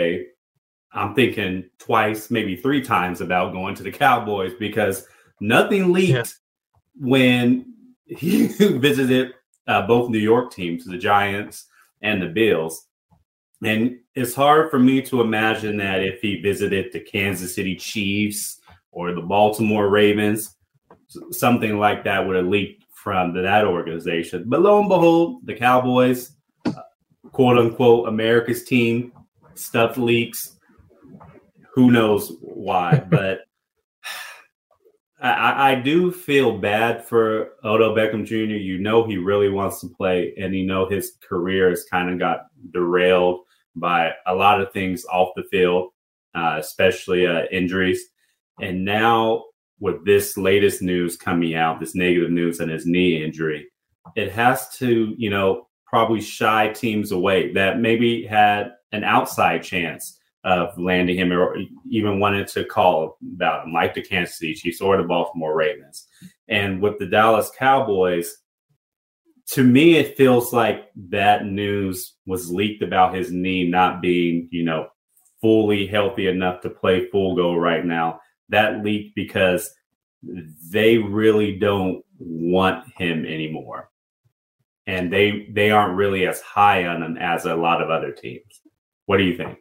[0.94, 5.08] I'm thinking twice, maybe three times about going to the Cowboys because
[5.40, 6.24] nothing leaked yeah.
[7.00, 7.74] when
[8.06, 9.34] he visited
[9.68, 11.68] uh, both New York teams, the Giants
[12.02, 12.88] and the Bills.
[13.64, 18.60] And it's hard for me to imagine that if he visited the Kansas City Chiefs
[18.92, 20.56] or the Baltimore Ravens,
[21.32, 24.46] something like that would have leaked from that organization.
[24.48, 26.74] But lo and behold, the Cowboys, uh,
[27.32, 29.14] quote unquote, America's team,
[29.54, 30.58] stuff leaks.
[31.74, 33.04] Who knows why?
[33.10, 33.42] but
[35.22, 38.56] I, I, do feel bad for Odell Beckham Jr.
[38.56, 42.18] You know he really wants to play, and you know his career has kind of
[42.18, 43.42] got derailed
[43.76, 45.92] by a lot of things off the field,
[46.34, 48.04] uh, especially uh, injuries.
[48.60, 49.46] And now
[49.80, 53.68] with this latest news coming out, this negative news and his knee injury,
[54.16, 60.20] it has to, you know, probably shy teams away that maybe had an outside chance
[60.44, 61.56] of landing him or
[61.90, 66.08] even wanted to call about him, like the Kansas City Chiefs or the Baltimore Ravens.
[66.48, 68.38] And with the Dallas Cowboys,
[69.48, 74.64] to me, it feels like that news was leaked about his knee not being, you
[74.64, 74.88] know,
[75.42, 78.22] fully healthy enough to play full go right now.
[78.50, 79.74] That leaked because
[80.72, 83.90] they really don't want him anymore.
[84.88, 88.62] And they they aren't really as high on him as a lot of other teams.
[89.06, 89.61] What do you think?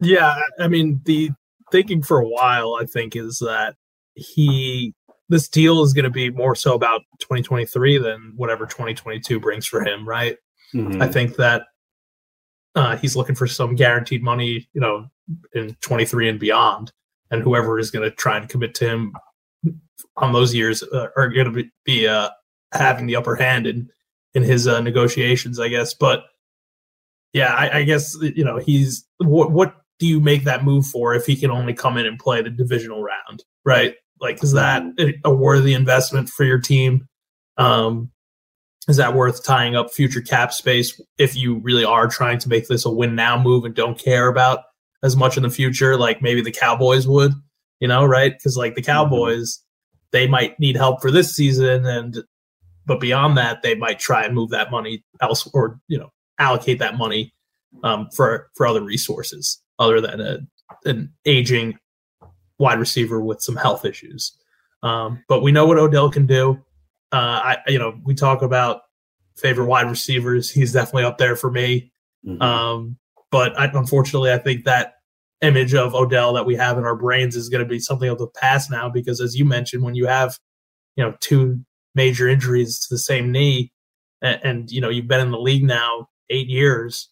[0.00, 1.30] Yeah, I mean, the
[1.72, 3.76] thinking for a while, I think, is that
[4.14, 4.94] he
[5.28, 9.84] this deal is going to be more so about 2023 than whatever 2022 brings for
[9.84, 10.36] him, right?
[10.72, 11.02] Mm-hmm.
[11.02, 11.64] I think that
[12.76, 15.06] uh, he's looking for some guaranteed money, you know,
[15.54, 16.92] in 23 and beyond,
[17.30, 19.12] and whoever is going to try and commit to him
[20.16, 22.28] on those years uh, are going to be, be uh,
[22.72, 23.88] having the upper hand in
[24.34, 25.94] in his uh, negotiations, I guess.
[25.94, 26.24] But
[27.32, 31.14] yeah, I, I guess you know he's what what do you make that move for
[31.14, 33.94] if he can only come in and play the divisional round, right?
[34.20, 34.82] Like, is that
[35.24, 37.06] a worthy investment for your team?
[37.56, 38.10] Um,
[38.88, 42.68] is that worth tying up future cap space if you really are trying to make
[42.68, 44.60] this a win now move and don't care about
[45.02, 47.32] as much in the future, like maybe the Cowboys would,
[47.80, 48.32] you know, right?
[48.32, 48.92] Because like the mm-hmm.
[48.92, 49.62] Cowboys,
[50.12, 52.22] they might need help for this season, and
[52.86, 56.78] but beyond that, they might try and move that money else or you know allocate
[56.78, 57.34] that money
[57.82, 60.38] um, for for other resources other than a,
[60.84, 61.78] an aging
[62.58, 64.32] wide receiver with some health issues.
[64.82, 66.62] Um, but we know what Odell can do.
[67.12, 68.82] Uh, I, you know, we talk about
[69.36, 70.50] favorite wide receivers.
[70.50, 71.92] He's definitely up there for me.
[72.26, 72.42] Mm-hmm.
[72.42, 72.96] Um,
[73.30, 74.94] but I, unfortunately, I think that
[75.42, 78.18] image of Odell that we have in our brains is going to be something of
[78.18, 80.38] the past now because, as you mentioned, when you have,
[80.96, 81.60] you know, two
[81.94, 83.72] major injuries to the same knee,
[84.22, 87.08] and, and you know you've been in the league now eight years,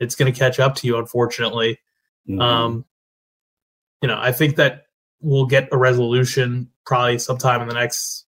[0.00, 1.78] it's going to catch up to you, unfortunately.
[2.28, 2.40] Mm-hmm.
[2.40, 2.84] Um,
[4.02, 4.84] you know, I think that
[5.20, 8.26] we'll get a resolution probably sometime in the next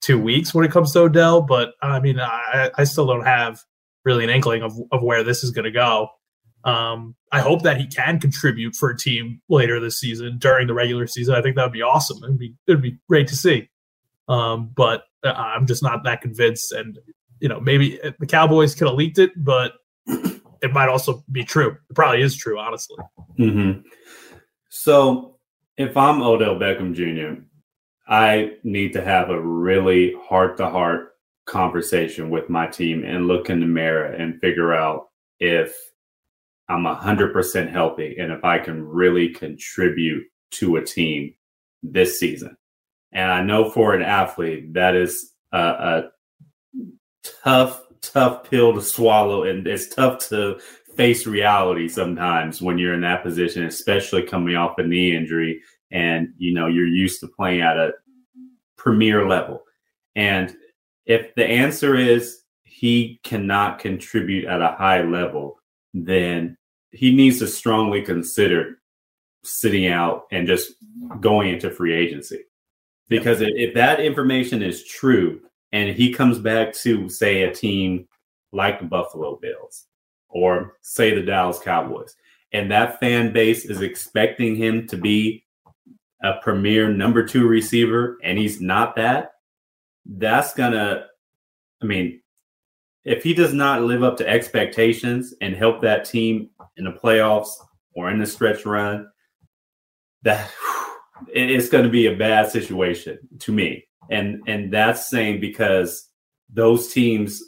[0.00, 1.42] two weeks when it comes to Odell.
[1.42, 3.60] But I mean, I, I still don't have
[4.04, 6.08] really an inkling of, of where this is going to go.
[6.64, 10.74] Um, I hope that he can contribute for a team later this season during the
[10.74, 11.34] regular season.
[11.34, 12.18] I think that would be awesome.
[12.24, 13.68] It'd be it'd be great to see.
[14.28, 16.72] Um, but uh, I'm just not that convinced.
[16.72, 16.98] And
[17.40, 19.74] you know, maybe the Cowboys could have leaked it, but
[20.62, 21.76] it might also be true.
[21.90, 22.96] It probably is true, honestly.
[23.38, 23.80] Mm-hmm.
[24.68, 25.36] So
[25.76, 27.42] if I'm Odell Beckham Jr.,
[28.08, 33.50] I need to have a really heart to heart conversation with my team and look
[33.50, 35.76] in the mirror and figure out if
[36.68, 41.34] I'm 100% healthy and if I can really contribute to a team
[41.82, 42.56] this season.
[43.12, 46.02] And I know for an athlete, that is a, a
[47.42, 49.44] tough, tough pill to swallow.
[49.44, 50.58] And it's tough to
[50.96, 56.32] face reality sometimes when you're in that position, especially coming off a knee injury and
[56.38, 57.92] you know you're used to playing at a
[58.76, 59.62] premier level.
[60.14, 60.56] And
[61.04, 65.60] if the answer is he cannot contribute at a high level,
[65.94, 66.56] then
[66.90, 68.78] he needs to strongly consider
[69.44, 70.72] sitting out and just
[71.20, 72.44] going into free agency.
[73.08, 75.40] Because if that information is true
[75.76, 78.08] and he comes back to, say, a team
[78.50, 79.84] like the Buffalo Bills
[80.30, 82.16] or, say, the Dallas Cowboys,
[82.52, 85.44] and that fan base is expecting him to be
[86.22, 89.32] a premier number two receiver and he's not that,
[90.06, 91.08] that's gonna,
[91.82, 92.22] I mean,
[93.04, 97.50] if he does not live up to expectations and help that team in the playoffs
[97.94, 99.08] or in the stretch run,
[100.22, 100.50] that
[101.28, 103.85] it's going to be a bad situation to me.
[104.10, 106.08] And and that's saying because
[106.48, 107.42] those teams,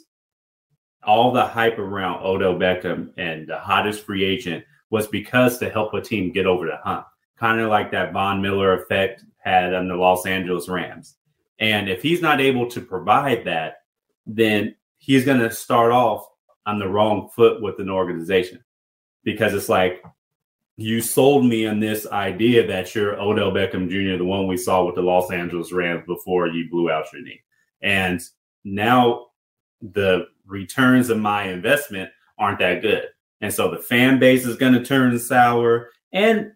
[1.03, 5.93] all the hype around Odell Beckham and the hottest free agent was because to help
[5.93, 7.05] a team get over the hump
[7.39, 11.15] kind of like that Von Miller effect had on the Los Angeles Rams.
[11.59, 13.77] And if he's not able to provide that,
[14.25, 16.25] then he's going to start off
[16.65, 18.63] on the wrong foot with an organization
[19.23, 20.03] because it's like
[20.81, 24.85] you sold me on this idea that you're Odell Beckham Jr., the one we saw
[24.85, 27.41] with the Los Angeles Rams before you blew out your knee.
[27.81, 28.21] And
[28.63, 29.27] now
[29.81, 33.05] the returns of my investment aren't that good.
[33.41, 35.89] And so the fan base is going to turn sour.
[36.11, 36.51] And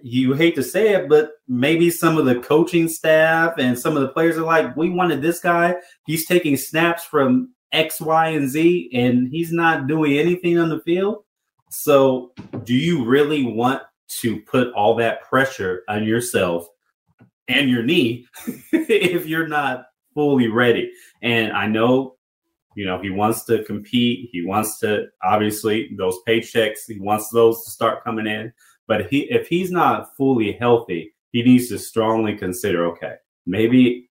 [0.00, 4.02] you hate to say it, but maybe some of the coaching staff and some of
[4.02, 5.74] the players are like, we wanted this guy.
[6.06, 10.80] He's taking snaps from X, Y, and Z, and he's not doing anything on the
[10.80, 11.24] field.
[11.70, 12.32] So,
[12.64, 13.82] do you really want
[14.20, 16.66] to put all that pressure on yourself
[17.48, 18.26] and your knee
[18.72, 20.90] if you're not fully ready?
[21.22, 22.16] And I know
[22.74, 24.30] You know, he wants to compete.
[24.32, 26.86] He wants to obviously those paychecks.
[26.86, 28.52] He wants those to start coming in.
[28.86, 32.86] But he, if he's not fully healthy, he needs to strongly consider.
[32.92, 33.14] Okay,
[33.46, 34.08] maybe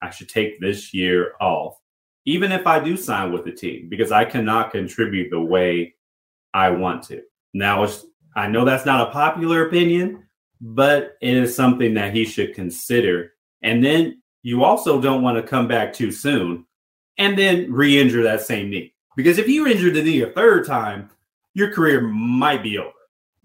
[0.00, 1.76] I should take this year off,
[2.24, 5.95] even if I do sign with the team, because I cannot contribute the way
[6.56, 7.20] I want to.
[7.52, 7.86] Now,
[8.34, 10.24] I know that's not a popular opinion,
[10.58, 13.34] but it is something that he should consider.
[13.62, 16.64] And then you also don't want to come back too soon
[17.18, 18.94] and then re injure that same knee.
[19.18, 21.10] Because if you injure the knee a third time,
[21.52, 22.90] your career might be over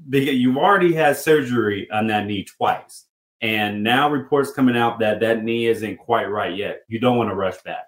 [0.09, 3.07] because you've already had surgery on that knee twice.
[3.41, 6.83] And now reports coming out that that knee isn't quite right yet.
[6.87, 7.87] You don't want to rush back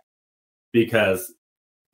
[0.73, 1.33] because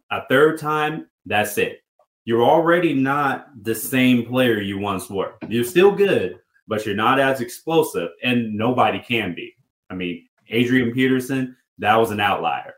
[0.09, 1.81] a third time, that's it.
[2.29, 5.33] You're already not the same player you once were.
[5.47, 6.37] You're still good,
[6.67, 9.55] but you're not as explosive, and nobody can be.
[9.89, 12.75] I mean, Adrian Peterson, that was an outlier.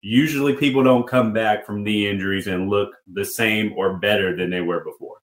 [0.00, 4.48] Usually, people don't come back from knee injuries and look the same or better than
[4.48, 5.18] they were before.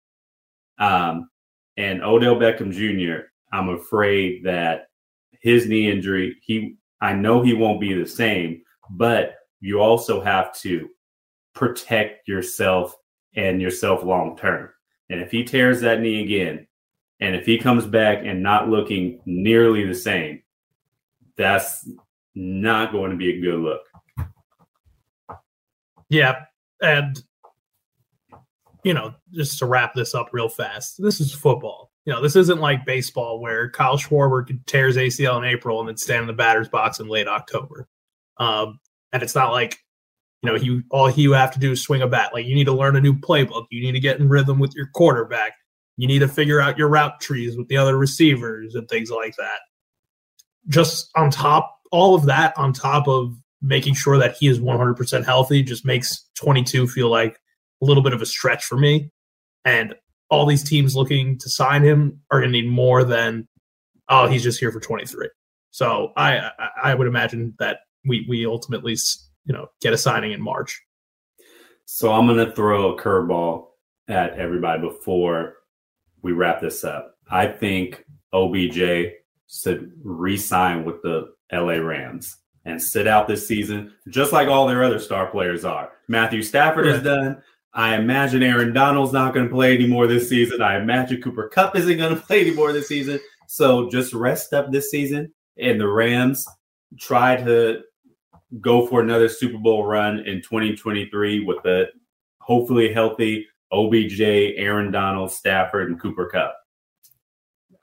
[0.79, 1.29] Um,
[1.77, 4.87] and Odell Beckham Jr., I'm afraid that
[5.43, 10.57] his knee injury, he I know he won't be the same, but you also have
[10.61, 10.89] to
[11.53, 12.95] protect yourself
[13.35, 14.69] and yourself long term.
[15.09, 16.67] And if he tears that knee again,
[17.19, 20.41] and if he comes back and not looking nearly the same,
[21.37, 21.87] that's
[22.35, 23.81] not going to be a good look.
[26.09, 26.45] Yeah.
[26.81, 27.21] And,
[28.83, 31.91] you know, just to wrap this up real fast, this is football.
[32.05, 35.97] You know, this isn't like baseball where Kyle Schwarber tears ACL in April and then
[35.97, 37.87] stand in the batter's box in late October.
[38.37, 38.79] Um,
[39.13, 39.77] and it's not like,
[40.43, 42.33] you know, he all he you have to do is swing a bat.
[42.33, 43.65] Like you need to learn a new playbook.
[43.71, 45.53] You need to get in rhythm with your quarterback.
[45.95, 49.35] You need to figure out your route trees with the other receivers and things like
[49.37, 49.59] that.
[50.67, 55.23] Just on top, all of that on top of making sure that he is 100%
[55.23, 57.39] healthy just makes 22 feel like
[57.81, 59.09] a little bit of a stretch for me.
[59.63, 59.95] And
[60.29, 63.47] all these teams looking to sign him are going to need more than
[64.09, 65.29] oh he's just here for 23
[65.69, 66.49] so i
[66.83, 68.95] i would imagine that we we ultimately
[69.45, 70.81] you know get a signing in march
[71.85, 73.67] so i'm going to throw a curveball
[74.07, 75.55] at everybody before
[76.21, 79.11] we wrap this up i think obj
[79.47, 84.83] should re-sign with the la rams and sit out this season just like all their
[84.83, 87.41] other star players are matthew stafford has done
[87.73, 90.61] I imagine Aaron Donald's not going to play anymore this season.
[90.61, 93.19] I imagine Cooper Kupp isn't going to play anymore this season.
[93.47, 95.33] So just rest up this season.
[95.57, 96.47] And the Rams
[96.99, 97.81] try to
[98.61, 101.87] go for another Super Bowl run in 2023 with a
[102.39, 106.55] hopefully healthy OBJ, Aaron Donald, Stafford, and Cooper Kupp.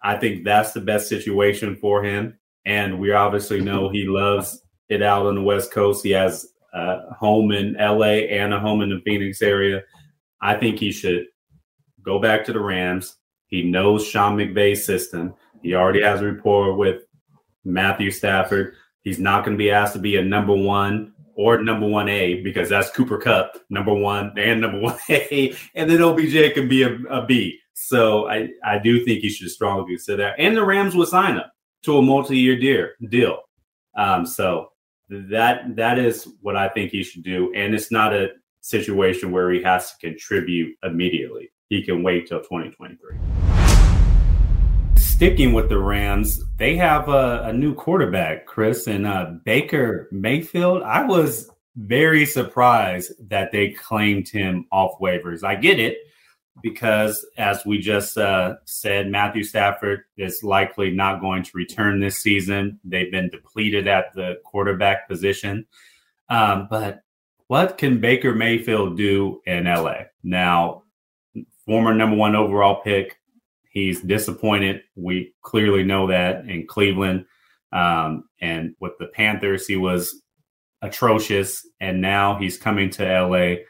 [0.02, 2.38] I think that's the best situation for him.
[2.64, 6.04] And we obviously know he loves it out on the West Coast.
[6.04, 9.82] He has a home in LA and a home in the Phoenix area.
[10.40, 11.26] I think he should
[12.02, 13.16] go back to the Rams.
[13.46, 15.34] He knows Sean McVay's system.
[15.62, 17.02] He already has a rapport with
[17.64, 18.74] Matthew Stafford.
[19.02, 22.42] He's not going to be asked to be a number one or number one A
[22.42, 26.82] because that's Cooper Kupp, number one and number one A, and then OBJ can be
[26.82, 27.58] a, a B.
[27.72, 30.34] So I, I do think he should strongly consider that.
[30.38, 31.44] And the Rams will sign him
[31.84, 33.38] to a multi-year deal.
[33.96, 34.72] Um, so
[35.08, 37.52] that that is what I think he should do.
[37.54, 41.50] And it's not a situation where he has to contribute immediately.
[41.68, 43.49] He can wait till 2023.
[45.20, 50.82] Sticking with the Rams, they have a, a new quarterback, Chris, and uh, Baker Mayfield.
[50.82, 55.44] I was very surprised that they claimed him off waivers.
[55.44, 55.98] I get it
[56.62, 62.16] because, as we just uh, said, Matthew Stafford is likely not going to return this
[62.16, 62.80] season.
[62.82, 65.66] They've been depleted at the quarterback position.
[66.30, 67.02] Um, but
[67.46, 70.04] what can Baker Mayfield do in LA?
[70.22, 70.84] Now,
[71.66, 73.19] former number one overall pick,
[73.70, 74.82] he's disappointed.
[74.94, 77.24] We clearly know that in Cleveland.
[77.72, 80.20] Um, and with the Panthers, he was
[80.82, 81.66] atrocious.
[81.80, 83.62] And now he's coming to LA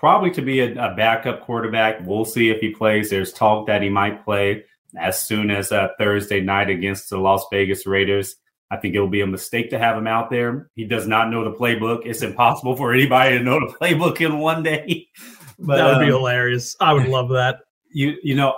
[0.00, 2.00] probably to be a, a, backup quarterback.
[2.06, 3.10] We'll see if he plays.
[3.10, 4.64] There's talk that he might play
[4.98, 8.36] as soon as uh, Thursday night against the Las Vegas Raiders.
[8.70, 10.70] I think it'll be a mistake to have him out there.
[10.74, 12.06] He does not know the playbook.
[12.06, 15.08] It's impossible for anybody to know the playbook in one day.
[15.62, 16.74] But, that would um, be hilarious.
[16.80, 17.58] I would love that.
[17.92, 18.54] You you know,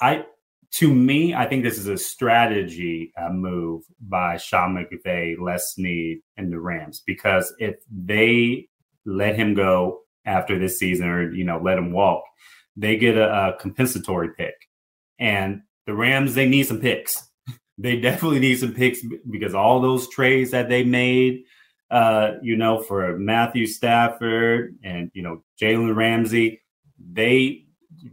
[0.00, 0.24] I
[0.72, 6.18] to me, I think this is a strategy uh, move by Sean McVay, Les Snead,
[6.36, 8.68] and the Rams because if they
[9.06, 12.24] let him go after this season or, you know, let him walk,
[12.76, 14.54] they get a, a compensatory pick.
[15.20, 17.28] And the Rams, they need some picks.
[17.78, 18.98] they definitely need some picks
[19.30, 21.44] because all those trades that they made
[21.90, 26.60] uh, you know, for Matthew Stafford and you know Jalen Ramsey,
[26.98, 27.66] they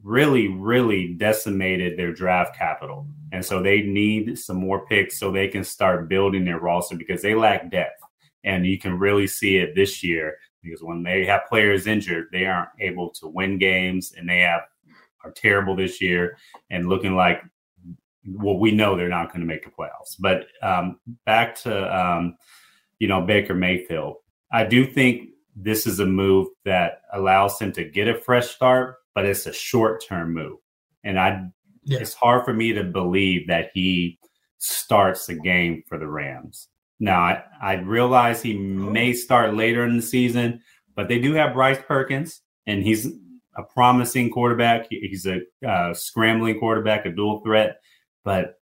[0.04, 5.48] really, really decimated their draft capital, and so they need some more picks so they
[5.48, 8.02] can start building their roster because they lack depth,
[8.44, 12.46] and you can really see it this year because when they have players injured, they
[12.46, 14.62] aren't able to win games, and they have
[15.24, 16.38] are terrible this year
[16.70, 17.44] and looking like
[18.26, 20.16] well, we know they're not going to make the playoffs.
[20.20, 22.38] But um, back to um,
[23.00, 24.18] you know Baker Mayfield,
[24.52, 28.98] I do think this is a move that allows him to get a fresh start,
[29.16, 30.57] but it's a short term move,
[31.03, 31.43] and I
[31.84, 31.99] yeah.
[31.99, 34.20] it's hard for me to believe that he
[34.57, 36.68] starts the game for the Rams.
[36.99, 40.62] Now I, I realize he may start later in the season,
[40.95, 43.07] but they do have Bryce Perkins, and he's
[43.57, 44.88] a promising quarterback.
[44.89, 47.78] He's a uh, scrambling quarterback, a dual threat
[48.24, 48.55] but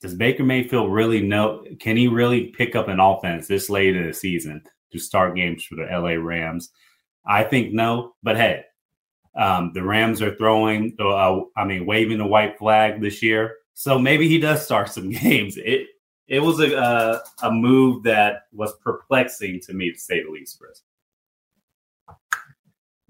[0.00, 1.64] does Baker Mayfield really know?
[1.78, 4.62] Can he really pick up an offense this late in the season
[4.92, 6.70] to start games for the LA Rams?
[7.26, 8.14] I think no.
[8.22, 8.64] But hey,
[9.36, 13.98] um, the Rams are throwing, uh, I mean, waving the white flag this year, so
[13.98, 15.56] maybe he does start some games.
[15.56, 15.86] It
[16.28, 20.58] it was a uh, a move that was perplexing to me to say the least,
[20.58, 20.82] Chris.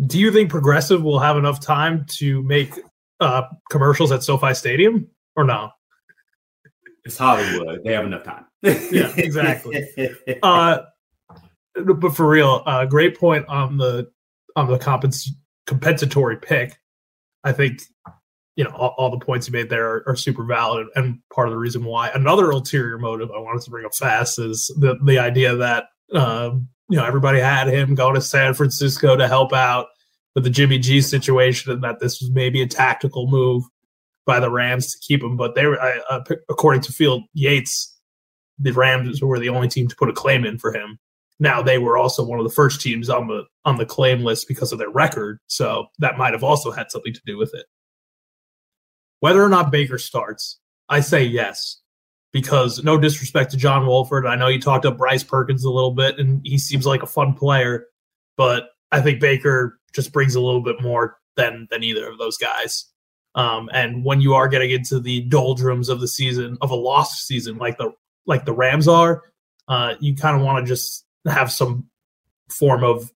[0.07, 2.73] Do you think Progressive will have enough time to make
[3.21, 5.11] uh, commercials at SoFi Stadium?
[5.37, 5.71] or no?
[7.05, 7.83] It's Hollywood.
[7.85, 8.45] They have enough time.
[8.63, 9.89] yeah, exactly.
[10.43, 10.79] Uh,
[11.85, 14.11] but for real, uh, great point on the
[14.57, 15.29] on the compens-
[15.71, 16.77] compensatory pick.
[17.45, 17.81] I think
[18.57, 21.47] you know all, all the points you made there are, are, super valid and part
[21.47, 22.11] of the reason why.
[22.11, 26.69] Another ulterior motive I wanted to bring up fast is the the idea that um,
[26.89, 29.87] you know everybody had him go to San Francisco to help out
[30.35, 33.63] with the Jimmy G situation, and that this was maybe a tactical move
[34.27, 35.37] by the Rams to keep him.
[35.37, 37.97] But they were, uh, according to Field Yates,
[38.59, 40.99] the Rams were the only team to put a claim in for him.
[41.41, 44.47] Now they were also one of the first teams on the on the claim list
[44.47, 47.65] because of their record, so that might have also had something to do with it.
[49.21, 51.81] Whether or not Baker starts, I say yes,
[52.33, 55.93] because no disrespect to John Wolford, I know you talked up Bryce Perkins a little
[55.93, 57.87] bit, and he seems like a fun player,
[58.37, 62.37] but I think Baker just brings a little bit more than than either of those
[62.37, 62.85] guys.
[63.35, 67.27] Um, and when you are getting into the doldrums of the season of a lost
[67.27, 67.93] season, like the
[68.27, 69.23] like the Rams are,
[69.69, 71.89] uh, you kind of want to just have some
[72.49, 73.11] form of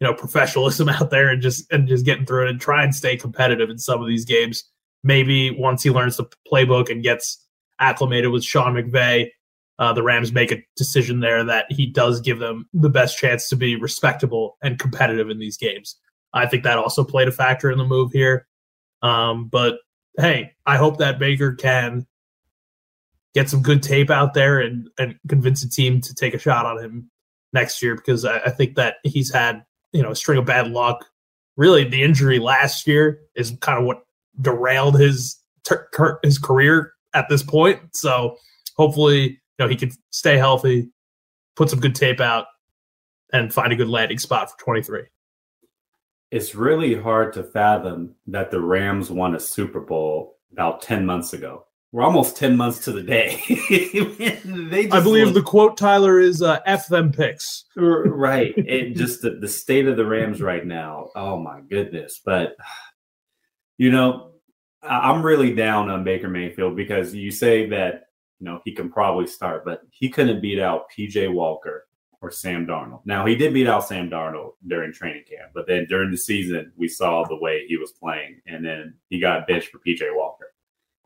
[0.00, 2.94] you know professionalism out there and just and just getting through it and try and
[2.94, 4.64] stay competitive in some of these games.
[5.04, 7.44] Maybe once he learns the playbook and gets
[7.80, 9.30] acclimated with Sean McVay,
[9.78, 13.48] uh, the Rams make a decision there that he does give them the best chance
[13.48, 15.96] to be respectable and competitive in these games.
[16.32, 18.46] I think that also played a factor in the move here.
[19.02, 19.78] Um, but
[20.18, 22.06] hey, I hope that Baker can
[23.34, 26.66] get some good tape out there and, and convince a team to take a shot
[26.66, 27.10] on him
[27.52, 30.68] next year because I, I think that he's had you know a string of bad
[30.68, 31.06] luck.
[31.56, 34.02] Really, the injury last year is kind of what
[34.40, 37.80] derailed his ter- his career at this point.
[37.94, 38.36] So
[38.76, 40.90] hopefully, you know, he can stay healthy,
[41.56, 42.46] put some good tape out,
[43.32, 45.02] and find a good landing spot for 23
[46.32, 51.34] it's really hard to fathom that the Rams won a Super Bowl about 10 months
[51.34, 51.66] ago.
[51.92, 53.42] We're almost 10 months to the day.
[54.90, 57.64] I believe look, the quote, Tyler, is uh, F them picks.
[57.76, 58.54] right.
[58.56, 61.10] It just the, the state of the Rams right now.
[61.14, 62.20] Oh, my goodness.
[62.24, 62.56] But,
[63.76, 64.32] you know,
[64.82, 68.06] I'm really down on Baker Mayfield because you say that,
[68.40, 71.86] you know, he can probably start, but he couldn't beat out PJ Walker
[72.22, 73.00] or Sam Darnold.
[73.04, 76.72] Now he did beat out Sam Darnold during training camp, but then during the season
[76.76, 80.52] we saw the way he was playing, and then he got benched for PJ Walker.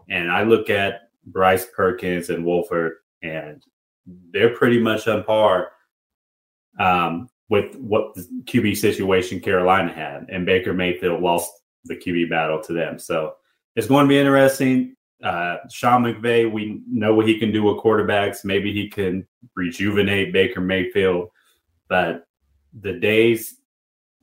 [0.09, 3.63] And I look at Bryce Perkins and Wolford, and
[4.33, 5.73] they're pretty much on par
[6.79, 11.51] um, with what the QB situation Carolina had, and Baker Mayfield lost
[11.85, 12.99] the QB battle to them.
[12.99, 13.35] So
[13.75, 14.95] it's going to be interesting.
[15.23, 18.45] Uh, Sean McVay, we know what he can do with quarterbacks.
[18.45, 21.31] Maybe he can rejuvenate Baker Mayfield,
[21.89, 22.27] but
[22.81, 23.57] the days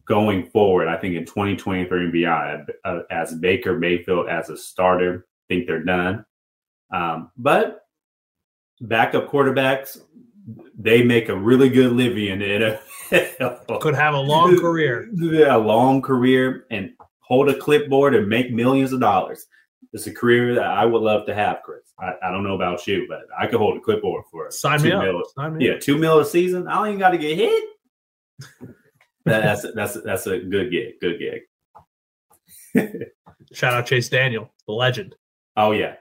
[0.06, 5.26] going forward, I think in 2023 and beyond, uh, as Baker Mayfield as a starter,
[5.48, 6.26] think they're done.
[6.94, 7.82] Um, but
[8.82, 10.00] backup quarterbacks,
[10.78, 13.80] they make a really good living in NFL.
[13.82, 15.10] Could have a long career.
[15.14, 19.48] Yeah, a long career and hold a clipboard and make millions of dollars
[19.94, 21.94] it's a career that I would love to have, Chris.
[22.00, 24.86] I, I don't know about you, but I could hold a clipboard for Sign two
[24.86, 25.20] me mil.
[25.20, 25.26] Up.
[25.36, 25.82] Sign me yeah, up.
[25.82, 26.68] two mil a season.
[26.68, 27.64] I don't even got to get hit.
[29.26, 31.00] that's that's that's a good gig.
[31.00, 31.20] Good
[32.76, 33.06] gig.
[33.54, 35.16] Shout out Chase Daniel, the legend.
[35.56, 35.98] Oh yeah.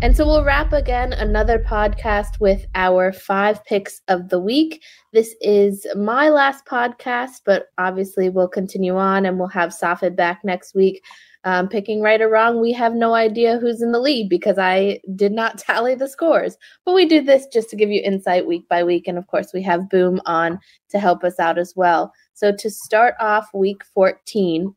[0.00, 4.82] And so we'll wrap again another podcast with our five picks of the week.
[5.12, 10.44] This is my last podcast, but obviously we'll continue on and we'll have Safid back
[10.44, 11.02] next week.
[11.42, 15.00] Um, picking right or wrong, we have no idea who's in the lead because I
[15.16, 16.56] did not tally the scores.
[16.84, 19.08] But we do this just to give you insight week by week.
[19.08, 20.60] And of course, we have Boom on
[20.90, 22.12] to help us out as well.
[22.34, 24.74] So to start off week 14,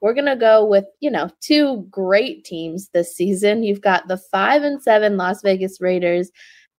[0.00, 3.62] we're going to go with, you know, two great teams this season.
[3.62, 6.30] You've got the 5 and 7 Las Vegas Raiders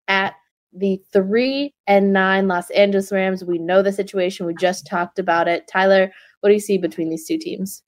[0.09, 0.35] at
[0.73, 3.45] the 3 and 9 Los Angeles Rams.
[3.45, 4.47] We know the situation.
[4.47, 5.67] We just talked about it.
[5.67, 7.83] Tyler, what do you see between these two teams?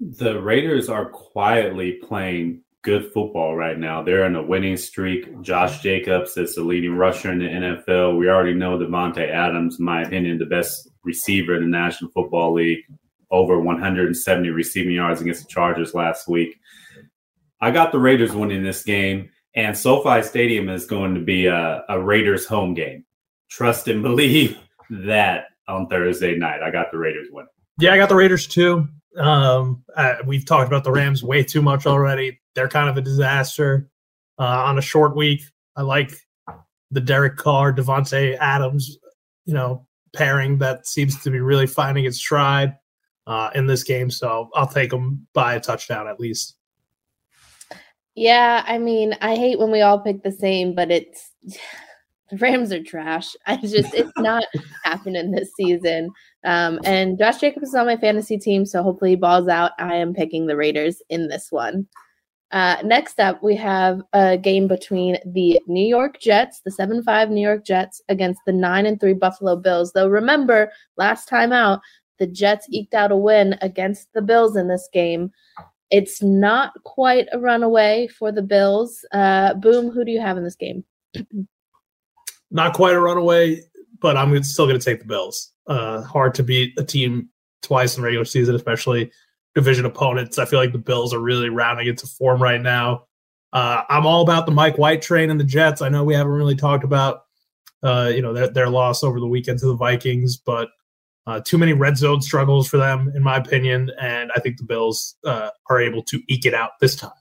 [0.00, 4.02] The Raiders are quietly playing good football right now.
[4.02, 5.42] They're in a winning streak.
[5.42, 8.18] Josh Jacobs is the leading rusher in the NFL.
[8.18, 12.54] We already know Davante Adams, in my opinion, the best receiver in the National Football
[12.54, 12.84] League
[13.30, 16.58] over 170 receiving yards against the Chargers last week.
[17.60, 21.84] I got the Raiders winning this game, and SoFi Stadium is going to be a,
[21.88, 23.04] a Raiders home game.
[23.50, 24.58] Trust and believe
[24.90, 26.62] that on Thursday night.
[26.62, 27.48] I got the Raiders winning.
[27.78, 28.88] Yeah, I got the Raiders too.
[29.16, 32.40] Um, uh, we've talked about the Rams way too much already.
[32.54, 33.88] They're kind of a disaster
[34.38, 35.42] uh, on a short week.
[35.76, 36.12] I like
[36.90, 38.98] the Derek Carr, Davante Adams,
[39.44, 42.74] you know, pairing that seems to be really finding its stride
[43.30, 44.10] uh, in this game.
[44.10, 46.56] So I'll take them by a touchdown at least.
[48.16, 52.72] Yeah, I mean, I hate when we all pick the same, but it's the Rams
[52.72, 53.36] are trash.
[53.46, 54.44] I just it's not
[54.82, 56.10] happening this season.
[56.44, 59.72] Um, and Josh Jacobs is on my fantasy team, so hopefully he balls out.
[59.78, 61.86] I am picking the Raiders in this one.
[62.52, 67.30] Uh, next up, we have a game between the New York Jets, the 7 5
[67.30, 69.92] New York Jets, against the 9 and 3 Buffalo Bills.
[69.92, 71.80] Though remember, last time out,
[72.20, 75.32] the Jets eked out a win against the Bills in this game.
[75.90, 79.04] It's not quite a runaway for the Bills.
[79.12, 80.84] Uh, boom, who do you have in this game?
[82.52, 83.62] not quite a runaway,
[84.00, 85.52] but I'm still going to take the Bills.
[85.66, 87.28] Uh, hard to beat a team
[87.62, 89.10] twice in regular season, especially
[89.54, 90.38] division opponents.
[90.38, 93.06] I feel like the Bills are really rounding into form right now.
[93.52, 95.82] Uh, I'm all about the Mike White train and the Jets.
[95.82, 97.22] I know we haven't really talked about,
[97.82, 100.68] uh, you know, their, their loss over the weekend to the Vikings, but
[101.30, 104.64] uh, too many red zone struggles for them, in my opinion, and I think the
[104.64, 107.12] Bills uh, are able to eke it out this time.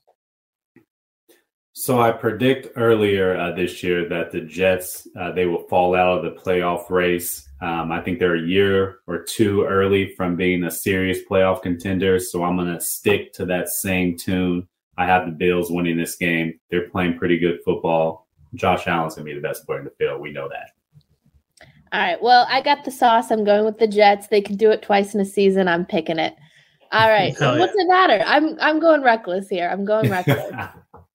[1.74, 6.18] So I predict earlier uh, this year that the Jets uh, they will fall out
[6.18, 7.48] of the playoff race.
[7.62, 12.20] Um, I think they're a year or two early from being a serious playoff contender.
[12.20, 14.68] So I'm going to stick to that same tune.
[14.98, 16.60] I have the Bills winning this game.
[16.72, 18.28] They're playing pretty good football.
[18.56, 20.20] Josh Allen's going to be the best player in the field.
[20.20, 20.72] We know that.
[21.92, 22.22] All right.
[22.22, 23.32] Well, I got the sauce.
[23.32, 24.28] I'm going with the Jets.
[24.28, 25.68] They can do it twice in a season.
[25.68, 26.36] I'm picking it.
[26.92, 27.38] All right.
[27.38, 27.84] Hell What's yeah.
[27.84, 28.24] the matter?
[28.26, 29.70] I'm I'm going reckless here.
[29.70, 30.52] I'm going reckless.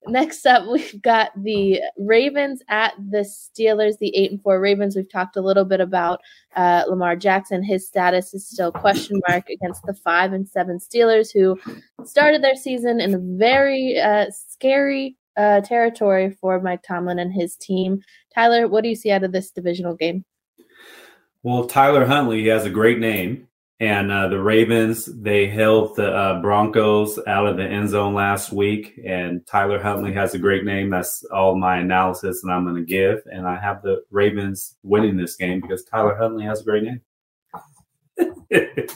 [0.06, 4.96] Next up, we've got the Ravens at the Steelers, the eight and four Ravens.
[4.96, 6.20] We've talked a little bit about
[6.56, 7.62] uh, Lamar Jackson.
[7.62, 11.58] His status is still question mark against the five and seven Steelers, who
[12.04, 17.56] started their season in a very uh, scary uh, territory for Mike Tomlin and his
[17.56, 18.00] team.
[18.34, 20.24] Tyler, what do you see out of this divisional game?
[21.44, 23.48] Well, Tyler Huntley, he has a great name.
[23.78, 28.50] And uh, the Ravens, they held the uh, Broncos out of the end zone last
[28.50, 28.98] week.
[29.04, 30.88] And Tyler Huntley has a great name.
[30.88, 33.20] That's all my analysis that I'm going to give.
[33.26, 37.00] And I have the Ravens winning this game because Tyler Huntley has a great name.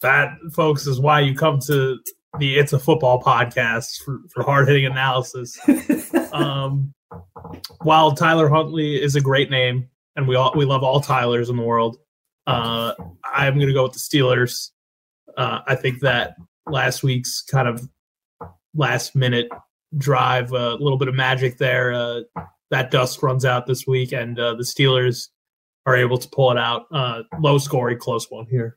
[0.00, 1.98] that, folks, is why you come to
[2.38, 5.58] the It's a Football podcast for, for hard hitting analysis.
[6.32, 6.94] um,
[7.82, 9.88] while Tyler Huntley is a great name,
[10.18, 11.96] and we all we love all Tylers in the world.
[12.46, 12.92] Uh,
[13.24, 14.70] I'm going to go with the Steelers.
[15.36, 16.34] Uh, I think that
[16.66, 17.88] last week's kind of
[18.74, 19.48] last minute
[19.96, 21.92] drive, a little bit of magic there.
[21.92, 22.22] Uh,
[22.70, 25.28] that dust runs out this week, and uh, the Steelers
[25.86, 26.86] are able to pull it out.
[26.90, 28.76] Uh, low scoring, close one here.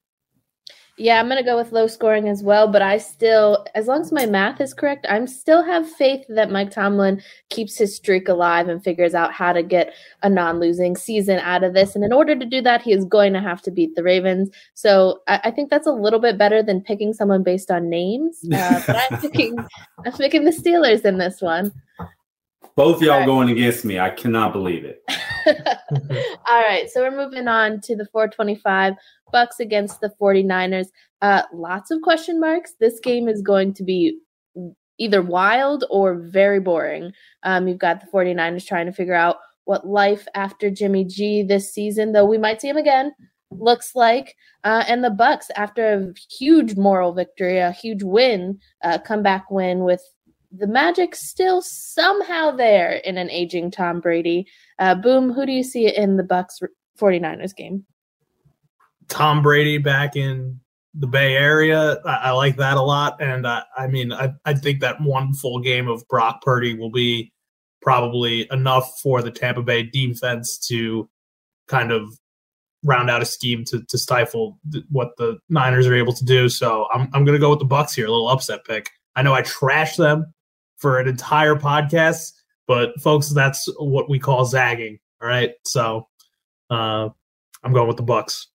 [1.01, 4.01] Yeah, I'm going to go with low scoring as well, but I still, as long
[4.01, 8.27] as my math is correct, I'm still have faith that Mike Tomlin keeps his streak
[8.27, 11.95] alive and figures out how to get a non-losing season out of this.
[11.95, 14.51] And in order to do that, he is going to have to beat the Ravens.
[14.75, 18.39] So I, I think that's a little bit better than picking someone based on names.
[18.53, 19.57] Uh, but I'm picking,
[20.05, 21.71] I'm picking the Steelers in this one.
[22.75, 23.25] Both y'all right.
[23.25, 23.99] going against me.
[23.99, 25.03] I cannot believe it.
[26.49, 28.93] All right, so we're moving on to the 425
[29.31, 30.87] Bucks against the 49ers.
[31.21, 32.73] Uh, lots of question marks.
[32.79, 34.19] This game is going to be
[34.97, 37.11] either wild or very boring.
[37.43, 41.73] Um, you've got the 49ers trying to figure out what life after Jimmy G this
[41.73, 43.13] season, though we might see him again,
[43.51, 44.35] looks like.
[44.63, 49.83] Uh, and the Bucks, after a huge moral victory, a huge win, uh, comeback win
[49.83, 50.01] with
[50.51, 54.47] the magic still somehow there in an aging Tom Brady.
[54.79, 56.59] Uh, Boom, who do you see in the Bucks
[56.99, 57.85] 49ers game?
[59.07, 60.59] Tom Brady back in
[60.93, 61.99] the Bay Area.
[62.05, 63.21] I, I like that a lot.
[63.21, 66.91] And I, I mean, I, I think that one full game of Brock Purdy will
[66.91, 67.31] be
[67.81, 71.09] probably enough for the Tampa Bay defense to
[71.67, 72.17] kind of
[72.83, 76.49] round out a scheme to, to stifle th- what the Niners are able to do.
[76.49, 78.89] So I'm, I'm going to go with the Bucks here, a little upset pick.
[79.15, 80.33] I know I trashed them
[80.81, 82.33] for an entire podcast,
[82.67, 84.99] but folks, that's what we call zagging.
[85.21, 85.51] All right.
[85.63, 86.07] So
[86.69, 87.09] uh,
[87.63, 88.47] I'm going with the Bucks.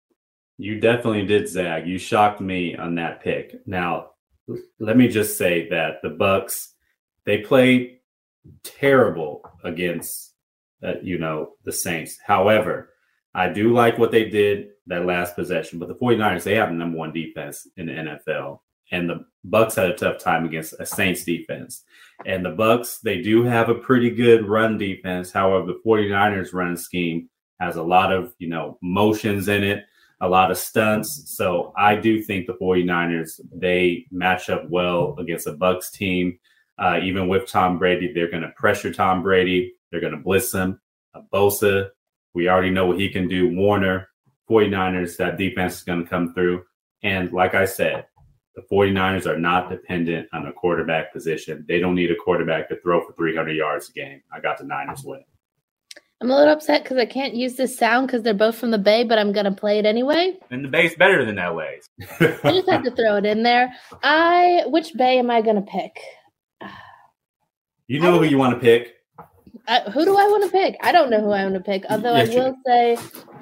[0.58, 1.88] You definitely did zag.
[1.88, 3.56] You shocked me on that pick.
[3.68, 4.12] Now,
[4.80, 6.74] let me just say that the Bucks
[7.26, 8.00] they played
[8.64, 10.34] terrible against
[10.84, 12.18] uh, you know the Saints.
[12.26, 12.94] However,
[13.34, 16.76] I do like what they did that last possession, but the 49ers they have the
[16.76, 18.60] number 1 defense in the NFL
[18.92, 21.84] and the Bucks had a tough time against a Saints defense.
[22.26, 25.32] And the Bucks they do have a pretty good run defense.
[25.32, 27.30] However, the 49ers run scheme
[27.60, 29.86] has a lot of, you know, motions in it
[30.22, 31.24] a lot of stunts.
[31.36, 36.40] So I do think the 49ers, they match up well against a Bucks team.
[36.78, 39.74] Uh, even with Tom Brady, they're going to pressure Tom Brady.
[39.92, 40.80] They're going to blitz him.
[41.14, 41.90] Uh, Bosa,
[42.34, 43.56] we already know what he can do.
[43.56, 44.10] Warner,
[44.50, 46.64] 49ers, that defense is going to come through.
[47.04, 48.08] And like I said,
[48.56, 51.66] the 49ers are not dependent on a quarterback position.
[51.68, 54.22] They don't need a quarterback to throw for 300 yards a game.
[54.34, 55.24] I got the Niners win.
[56.22, 58.78] I'm a little upset because I can't use this sound because they're both from the
[58.78, 60.38] Bay, but I'm gonna play it anyway.
[60.50, 61.90] And the Bay's better than LA's.
[62.20, 63.74] I just have to throw it in there.
[64.02, 66.00] I which Bay am I gonna pick?
[67.88, 68.96] You know who you want to pick.
[69.68, 70.76] Uh, who do I want to pick?
[70.82, 71.84] I don't know who I want to pick.
[71.88, 72.98] Although yes, I will say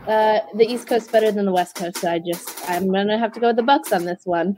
[0.06, 2.00] uh, the East Coast better than the West Coast.
[2.00, 4.58] So I just I'm gonna have to go with the Bucks on this one.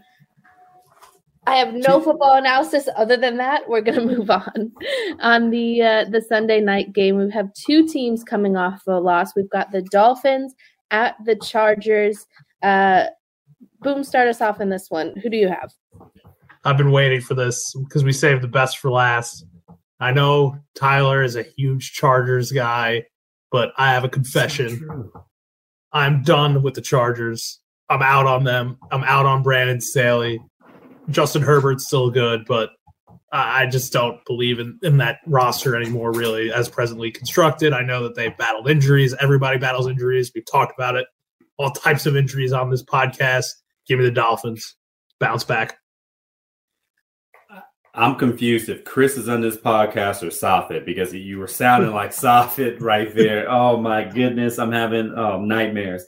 [1.47, 3.69] I have no football analysis other than that.
[3.69, 4.71] We're going to move on.
[5.19, 9.35] on the uh, the Sunday night game, we have two teams coming off a loss.
[9.35, 10.53] We've got the Dolphins
[10.91, 12.25] at the Chargers.
[12.63, 13.05] Uh,
[13.81, 15.15] boom, start us off in this one.
[15.21, 15.71] Who do you have?
[16.63, 19.45] I've been waiting for this because we saved the best for last.
[19.99, 23.05] I know Tyler is a huge Chargers guy,
[23.51, 25.11] but I have a confession.
[25.93, 27.59] I'm done with the Chargers.
[27.89, 28.77] I'm out on them.
[28.91, 30.39] I'm out on Brandon Staley.
[31.09, 32.71] Justin Herbert's still good, but
[33.31, 37.73] I just don't believe in, in that roster anymore, really, as presently constructed.
[37.73, 39.13] I know that they've battled injuries.
[39.19, 40.31] Everybody battles injuries.
[40.33, 41.05] We've talked about it.
[41.57, 43.45] All types of injuries on this podcast.
[43.87, 44.75] Give me the Dolphins.
[45.19, 45.77] Bounce back.
[47.93, 52.11] I'm confused if Chris is on this podcast or Safid because you were sounding like
[52.15, 53.49] Safid right there.
[53.49, 56.05] Oh my goodness, I'm having oh, nightmares.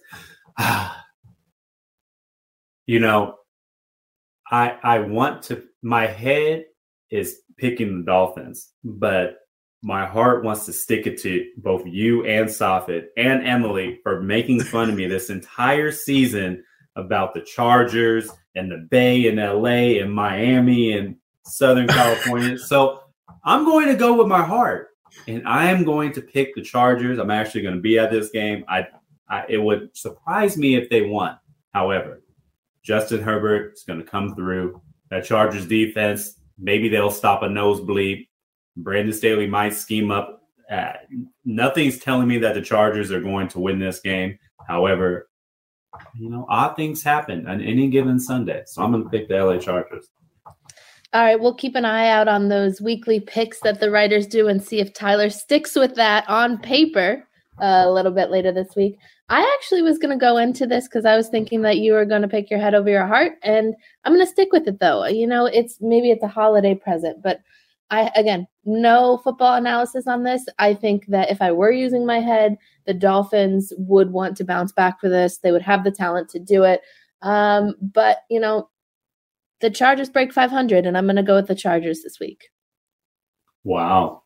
[2.86, 3.36] you know,
[4.52, 6.66] I I want to my head
[7.10, 9.40] is picking the Dolphins, but
[9.84, 14.60] my heart wants to stick it to both you and Safid and Emily for making
[14.62, 16.64] fun of me this entire season
[16.96, 22.58] about the Chargers and the Bay and LA and Miami and Southern California.
[22.68, 23.02] so
[23.44, 24.90] I'm going to go with my heart
[25.28, 27.20] and I am going to pick the Chargers.
[27.20, 28.66] I'm actually going to be at this game.
[28.68, 28.88] I,
[29.30, 31.38] I it would surprise me if they won.
[31.74, 32.24] However,
[32.88, 34.82] Justin Herbert is going to come through.
[35.10, 38.26] That Chargers defense, maybe they'll stop a nosebleed.
[38.78, 40.42] Brandon Staley might scheme up.
[40.72, 40.94] Uh,
[41.44, 44.40] nothing's telling me that the Chargers are going to win this game.
[44.68, 45.30] However,
[46.16, 48.64] you know, odd things happen on any given Sunday.
[48.66, 50.08] So I'm going to pick the LA Chargers.
[51.14, 54.48] All right, we'll keep an eye out on those weekly picks that the writers do
[54.48, 57.28] and see if Tyler sticks with that on paper
[57.62, 58.98] uh, a little bit later this week.
[59.30, 62.06] I actually was going to go into this because I was thinking that you were
[62.06, 64.80] going to pick your head over your heart, and I'm going to stick with it
[64.80, 65.06] though.
[65.06, 67.42] You know, it's maybe it's a holiday present, but
[67.90, 70.46] I again, no football analysis on this.
[70.60, 74.72] I think that if I were using my head, the Dolphins would want to bounce
[74.72, 75.40] back for this.
[75.40, 76.82] They would have the talent to do it.
[77.22, 78.70] Um, but you know,
[79.60, 82.46] the Chargers break 500, and I'm going to go with the Chargers this week.
[83.64, 84.24] Wow.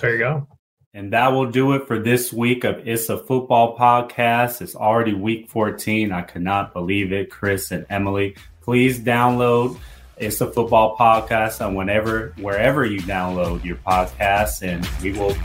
[0.00, 0.57] There you go.
[0.94, 4.62] And that will do it for this week of It's a Football Podcast.
[4.62, 6.12] It's already week 14.
[6.12, 8.36] I cannot believe it, Chris and Emily.
[8.62, 9.78] Please download
[10.16, 15.36] It's a Football Podcast on whenever, wherever you download your podcasts, and we will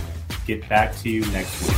[0.48, 1.78] get back to you next week.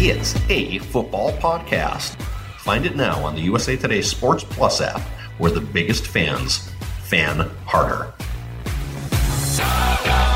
[0.00, 2.18] It's a football podcast.
[2.60, 5.02] Find it now on the USA Today Sports Plus app,
[5.36, 6.70] where the biggest fans
[7.04, 8.14] fan harder.
[9.56, 10.35] Saga.